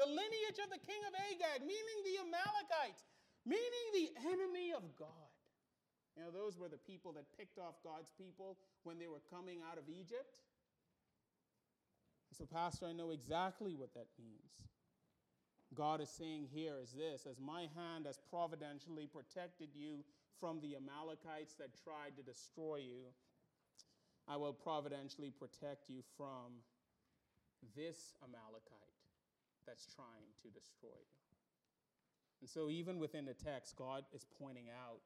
the 0.00 0.08
lineage 0.08 0.58
of 0.58 0.72
the 0.72 0.80
king 0.80 0.98
of 1.06 1.12
Agag, 1.30 1.60
meaning 1.60 1.98
the 2.02 2.24
Amalekites, 2.24 3.04
meaning 3.44 3.86
the 3.92 4.08
enemy 4.26 4.72
of 4.72 4.82
God. 4.98 5.30
You 6.16 6.24
know, 6.24 6.32
those 6.32 6.58
were 6.58 6.68
the 6.68 6.80
people 6.80 7.12
that 7.12 7.24
picked 7.36 7.58
off 7.58 7.76
God's 7.84 8.12
people 8.16 8.56
when 8.82 8.98
they 8.98 9.08
were 9.08 9.22
coming 9.30 9.60
out 9.64 9.78
of 9.78 9.84
Egypt. 9.88 10.40
So, 12.42 12.48
Pastor, 12.50 12.86
I 12.90 12.92
know 12.92 13.12
exactly 13.12 13.76
what 13.78 13.94
that 13.94 14.10
means. 14.18 14.66
God 15.78 16.00
is 16.00 16.10
saying 16.10 16.48
here 16.50 16.74
is 16.82 16.90
this 16.90 17.22
as 17.22 17.38
my 17.38 17.70
hand 17.78 18.10
has 18.10 18.18
providentially 18.18 19.06
protected 19.06 19.68
you 19.78 20.02
from 20.40 20.58
the 20.58 20.74
Amalekites 20.74 21.54
that 21.62 21.70
tried 21.86 22.18
to 22.18 22.26
destroy 22.26 22.82
you, 22.82 23.14
I 24.26 24.38
will 24.38 24.52
providentially 24.52 25.30
protect 25.30 25.88
you 25.88 26.02
from 26.18 26.66
this 27.78 28.18
Amalekite 28.26 28.98
that's 29.64 29.86
trying 29.94 30.34
to 30.42 30.50
destroy 30.50 30.98
you. 30.98 31.22
And 32.40 32.50
so, 32.50 32.70
even 32.70 32.98
within 32.98 33.24
the 33.24 33.38
text, 33.38 33.76
God 33.78 34.02
is 34.12 34.26
pointing 34.42 34.66
out 34.66 34.98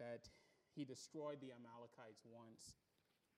that 0.00 0.26
he 0.74 0.84
destroyed 0.84 1.38
the 1.38 1.54
Amalekites 1.54 2.26
once, 2.26 2.74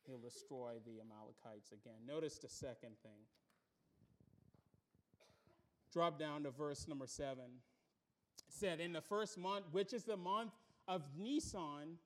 he'll 0.07 0.19
destroy 0.19 0.75
the 0.85 1.01
Amalekites 1.01 1.73
again. 1.73 2.07
Notice 2.07 2.39
the 2.39 2.49
second 2.49 2.97
thing. 3.03 3.21
Drop 5.93 6.19
down 6.19 6.45
to 6.45 6.51
verse 6.51 6.87
number 6.87 7.07
seven. 7.07 7.45
It 8.49 8.55
said, 8.55 8.81
In 8.81 8.93
the 8.93 9.01
first 9.01 9.39
month, 9.39 9.65
which 9.73 9.93
is 9.93 10.05
the 10.05 10.17
month 10.17 10.53
of 10.87 11.03
Nisan, 11.19 11.99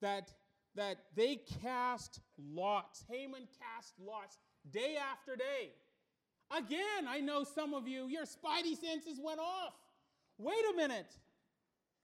that, 0.00 0.32
that 0.74 0.98
they 1.14 1.40
cast 1.62 2.20
lots. 2.38 3.04
Haman 3.08 3.48
cast 3.58 3.94
lots 4.04 4.38
day 4.70 4.96
after 4.96 5.36
day. 5.36 5.70
Again, 6.56 7.08
I 7.08 7.20
know 7.20 7.42
some 7.42 7.74
of 7.74 7.88
you, 7.88 8.06
your 8.06 8.24
spidey 8.24 8.78
senses 8.78 9.18
went 9.22 9.40
off. 9.40 9.74
Wait 10.38 10.64
a 10.72 10.76
minute. 10.76 11.12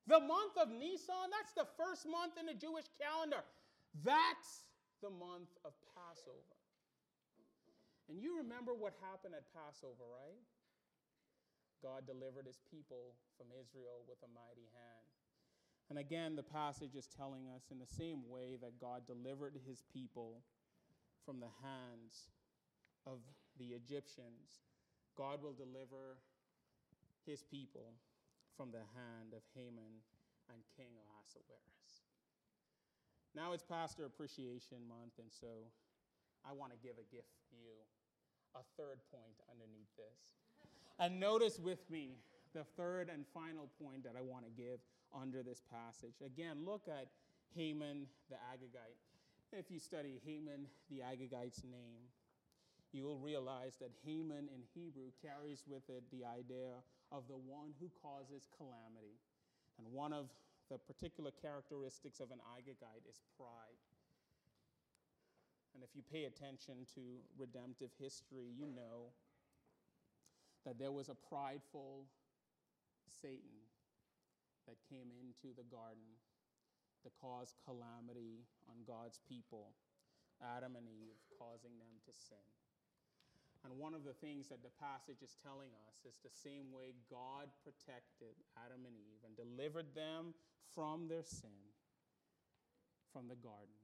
The 0.08 0.18
month 0.18 0.56
of 0.60 0.68
Nisan, 0.68 1.30
that's 1.30 1.52
the 1.52 1.66
first 1.76 2.08
month 2.08 2.32
in 2.38 2.46
the 2.46 2.54
Jewish 2.54 2.86
calendar. 3.00 3.44
That's 4.00 4.72
the 5.04 5.12
month 5.12 5.52
of 5.64 5.76
Passover. 5.92 6.56
And 8.08 8.16
you 8.16 8.40
remember 8.40 8.72
what 8.72 8.96
happened 9.04 9.36
at 9.36 9.44
Passover, 9.52 10.08
right? 10.08 10.40
God 11.82 12.06
delivered 12.06 12.46
his 12.46 12.62
people 12.70 13.18
from 13.36 13.52
Israel 13.52 14.06
with 14.08 14.22
a 14.24 14.30
mighty 14.32 14.70
hand. 14.72 15.08
And 15.90 15.98
again, 15.98 16.36
the 16.36 16.46
passage 16.46 16.94
is 16.94 17.10
telling 17.10 17.50
us 17.52 17.68
in 17.70 17.78
the 17.78 17.90
same 17.98 18.24
way 18.30 18.56
that 18.62 18.80
God 18.80 19.04
delivered 19.04 19.58
his 19.66 19.82
people 19.92 20.40
from 21.26 21.40
the 21.40 21.52
hands 21.60 22.30
of 23.06 23.18
the 23.58 23.74
Egyptians, 23.74 24.62
God 25.16 25.42
will 25.42 25.52
deliver 25.52 26.18
his 27.26 27.42
people 27.42 27.94
from 28.56 28.70
the 28.70 28.86
hand 28.94 29.34
of 29.34 29.42
Haman 29.54 30.02
and 30.50 30.62
King 30.76 30.94
Ahasuerus. 30.98 31.81
Now 33.34 33.52
it's 33.52 33.64
Pastor 33.64 34.04
Appreciation 34.04 34.84
Month, 34.86 35.16
and 35.18 35.32
so 35.32 35.72
I 36.44 36.52
want 36.52 36.72
to 36.72 36.78
give 36.78 37.00
a 37.00 37.06
gift 37.14 37.32
to 37.48 37.56
you, 37.56 37.80
a 38.54 38.60
third 38.76 39.00
point 39.10 39.40
underneath 39.50 39.88
this. 39.96 40.20
And 40.98 41.18
notice 41.18 41.58
with 41.58 41.88
me 41.88 42.18
the 42.52 42.64
third 42.76 43.08
and 43.08 43.24
final 43.32 43.70
point 43.80 44.04
that 44.04 44.14
I 44.18 44.20
want 44.20 44.44
to 44.44 44.50
give 44.50 44.80
under 45.16 45.42
this 45.42 45.62
passage. 45.72 46.20
Again, 46.24 46.58
look 46.66 46.88
at 46.88 47.08
Haman 47.56 48.06
the 48.28 48.36
Agagite. 48.36 49.00
If 49.52 49.70
you 49.70 49.78
study 49.78 50.20
Haman 50.24 50.66
the 50.90 51.00
Agagite's 51.00 51.64
name, 51.64 52.12
you 52.92 53.04
will 53.04 53.18
realize 53.18 53.76
that 53.80 53.92
Haman 54.04 54.48
in 54.52 54.60
Hebrew 54.74 55.08
carries 55.22 55.64
with 55.66 55.88
it 55.88 56.04
the 56.12 56.26
idea 56.26 56.84
of 57.10 57.24
the 57.28 57.36
one 57.36 57.72
who 57.80 57.90
causes 58.02 58.48
calamity. 58.58 59.16
And 59.78 59.86
one 59.90 60.12
of 60.12 60.28
the 60.70 60.78
particular 60.78 61.30
characteristics 61.30 62.20
of 62.20 62.30
an 62.30 62.38
Agagite 62.56 63.08
is 63.08 63.22
pride. 63.36 63.80
And 65.74 65.82
if 65.82 65.90
you 65.96 66.02
pay 66.02 66.24
attention 66.24 66.86
to 66.94 67.00
redemptive 67.38 67.90
history, 67.98 68.52
you 68.52 68.66
know 68.66 69.12
that 70.64 70.78
there 70.78 70.92
was 70.92 71.08
a 71.08 71.16
prideful 71.16 72.04
Satan 73.08 73.64
that 74.68 74.76
came 74.88 75.10
into 75.10 75.54
the 75.56 75.64
garden 75.64 76.20
to 77.02 77.10
cause 77.20 77.54
calamity 77.64 78.46
on 78.70 78.86
God's 78.86 79.18
people, 79.28 79.74
Adam 80.38 80.76
and 80.76 80.86
Eve, 80.86 81.18
causing 81.38 81.74
them 81.78 81.98
to 82.06 82.12
sin. 82.12 82.61
And 83.62 83.78
one 83.78 83.94
of 83.94 84.02
the 84.02 84.18
things 84.18 84.48
that 84.50 84.62
the 84.62 84.74
passage 84.82 85.22
is 85.22 85.38
telling 85.38 85.70
us 85.86 86.02
is 86.02 86.18
the 86.18 86.34
same 86.34 86.74
way 86.74 86.98
God 87.06 87.46
protected 87.62 88.34
Adam 88.58 88.82
and 88.86 88.98
Eve 88.98 89.22
and 89.22 89.38
delivered 89.38 89.94
them 89.94 90.34
from 90.74 91.06
their 91.06 91.22
sin 91.22 91.70
from 93.12 93.28
the 93.28 93.36
garden. 93.36 93.78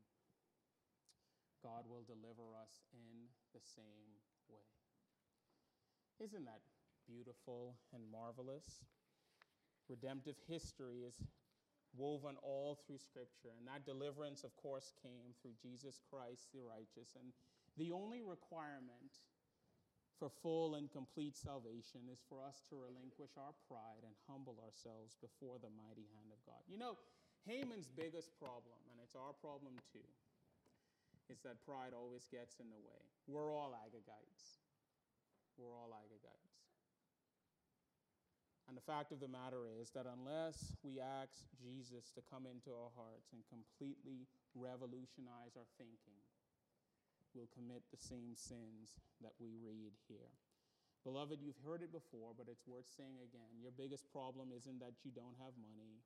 God 1.63 1.85
will 1.87 2.03
deliver 2.03 2.57
us 2.57 2.83
in 2.91 3.29
the 3.53 3.61
same 3.61 4.19
way. 4.49 4.67
Isn't 6.19 6.47
that 6.47 6.63
beautiful 7.07 7.77
and 7.93 8.03
marvelous? 8.11 8.83
Redemptive 9.89 10.37
history 10.49 11.05
is 11.07 11.23
woven 11.97 12.37
all 12.43 12.79
through 12.87 12.99
Scripture, 12.99 13.53
and 13.57 13.67
that 13.67 13.85
deliverance, 13.85 14.45
of 14.45 14.55
course, 14.57 14.93
came 15.03 15.35
through 15.41 15.57
Jesus 15.61 16.01
Christ 16.11 16.49
the 16.53 16.61
righteous. 16.61 17.17
And 17.19 17.33
the 17.77 17.93
only 17.93 18.23
requirement 18.23 19.23
for 20.19 20.29
full 20.43 20.75
and 20.75 20.91
complete 20.91 21.39
salvation 21.39 22.11
is 22.11 22.19
for 22.27 22.43
us 22.43 22.61
to 22.69 22.75
relinquish 22.75 23.39
our 23.39 23.55
pride 23.71 24.03
and 24.03 24.15
humble 24.27 24.59
ourselves 24.59 25.15
before 25.23 25.63
the 25.63 25.71
mighty 25.71 26.11
hand 26.19 26.35
of 26.35 26.43
God. 26.43 26.61
You 26.67 26.77
know, 26.77 26.99
Haman's 27.47 27.87
biggest 27.87 28.35
problem, 28.43 28.83
and 28.91 28.99
it's 28.99 29.15
our 29.15 29.33
problem 29.39 29.79
too, 29.95 30.05
is 31.31 31.39
that 31.47 31.63
pride 31.63 31.95
always 31.95 32.27
gets 32.27 32.59
in 32.59 32.67
the 32.69 32.83
way. 32.83 33.03
We're 33.31 33.55
all 33.55 33.73
Agagites. 33.79 34.59
We're 35.55 35.75
all 35.75 35.95
Agagites. 35.95 36.59
And 38.69 38.77
the 38.77 38.85
fact 38.85 39.17
of 39.17 39.21
the 39.25 39.33
matter 39.33 39.65
is 39.65 39.89
that 39.97 40.05
unless 40.05 40.77
we 40.85 41.01
ask 41.01 41.41
Jesus 41.57 42.13
to 42.13 42.21
come 42.29 42.45
into 42.45 42.69
our 42.69 42.93
hearts 42.93 43.33
and 43.33 43.41
completely 43.49 44.29
revolutionize 44.53 45.57
our 45.57 45.65
thinking, 45.81 46.21
will 47.39 47.47
commit 47.55 47.87
the 47.95 48.03
same 48.03 48.35
sins 48.35 48.99
that 49.23 49.39
we 49.39 49.55
read 49.63 49.95
here. 50.11 50.35
Beloved, 51.07 51.39
you've 51.39 51.63
heard 51.63 51.87
it 51.87 51.95
before, 51.95 52.35
but 52.35 52.51
it's 52.51 52.67
worth 52.67 52.91
saying 52.91 53.23
again. 53.23 53.63
Your 53.63 53.71
biggest 53.71 54.11
problem 54.11 54.51
isn't 54.51 54.83
that 54.83 54.99
you 55.07 55.15
don't 55.15 55.39
have 55.39 55.55
money 55.63 56.03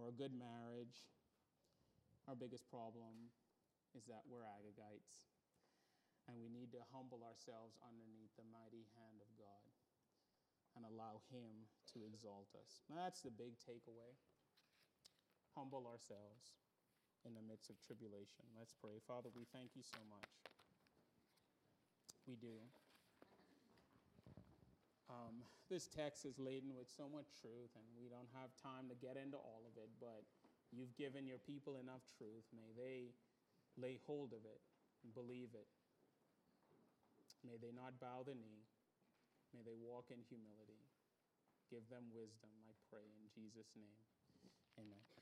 or 0.00 0.08
a 0.08 0.16
good 0.16 0.32
marriage. 0.32 1.12
Our 2.24 2.32
biggest 2.32 2.64
problem 2.72 3.28
is 3.92 4.08
that 4.08 4.24
we're 4.24 4.48
Agagites, 4.48 5.28
and 6.24 6.40
we 6.40 6.48
need 6.48 6.72
to 6.72 6.80
humble 6.88 7.20
ourselves 7.20 7.76
underneath 7.84 8.32
the 8.40 8.48
mighty 8.48 8.88
hand 8.96 9.20
of 9.20 9.28
God 9.36 9.68
and 10.72 10.88
allow 10.88 11.20
Him 11.28 11.68
to 11.92 12.08
exalt 12.08 12.48
us. 12.56 12.80
Now, 12.88 13.04
that's 13.04 13.20
the 13.20 13.30
big 13.30 13.60
takeaway. 13.60 14.16
Humble 15.52 15.86
ourselves 15.86 16.56
in 17.22 17.36
the 17.36 17.44
midst 17.44 17.70
of 17.70 17.76
tribulation. 17.84 18.48
Let's 18.56 18.74
pray. 18.74 18.98
Father, 19.06 19.28
we 19.30 19.46
thank 19.52 19.76
you 19.76 19.84
so 19.84 20.00
much. 20.10 20.53
We 22.26 22.36
do. 22.40 22.56
Um, 25.12 25.44
this 25.68 25.86
text 25.86 26.24
is 26.24 26.40
laden 26.40 26.72
with 26.72 26.88
so 26.88 27.04
much 27.08 27.28
truth, 27.36 27.72
and 27.76 27.84
we 28.00 28.08
don't 28.08 28.28
have 28.32 28.50
time 28.56 28.88
to 28.88 28.96
get 28.96 29.20
into 29.20 29.36
all 29.36 29.62
of 29.68 29.76
it, 29.76 29.92
but 30.00 30.24
you've 30.72 30.96
given 30.96 31.28
your 31.28 31.38
people 31.38 31.76
enough 31.76 32.02
truth. 32.16 32.48
May 32.56 32.72
they 32.72 33.12
lay 33.76 34.00
hold 34.08 34.32
of 34.32 34.42
it 34.48 34.60
and 35.04 35.12
believe 35.12 35.52
it. 35.52 35.68
May 37.44 37.60
they 37.60 37.76
not 37.76 38.00
bow 38.00 38.24
the 38.24 38.34
knee. 38.34 38.64
May 39.52 39.60
they 39.60 39.76
walk 39.76 40.08
in 40.08 40.24
humility. 40.26 40.80
Give 41.70 41.84
them 41.92 42.08
wisdom, 42.16 42.50
I 42.64 42.72
pray, 42.88 43.04
in 43.04 43.28
Jesus' 43.30 43.68
name. 43.76 44.00
Amen. 44.80 45.13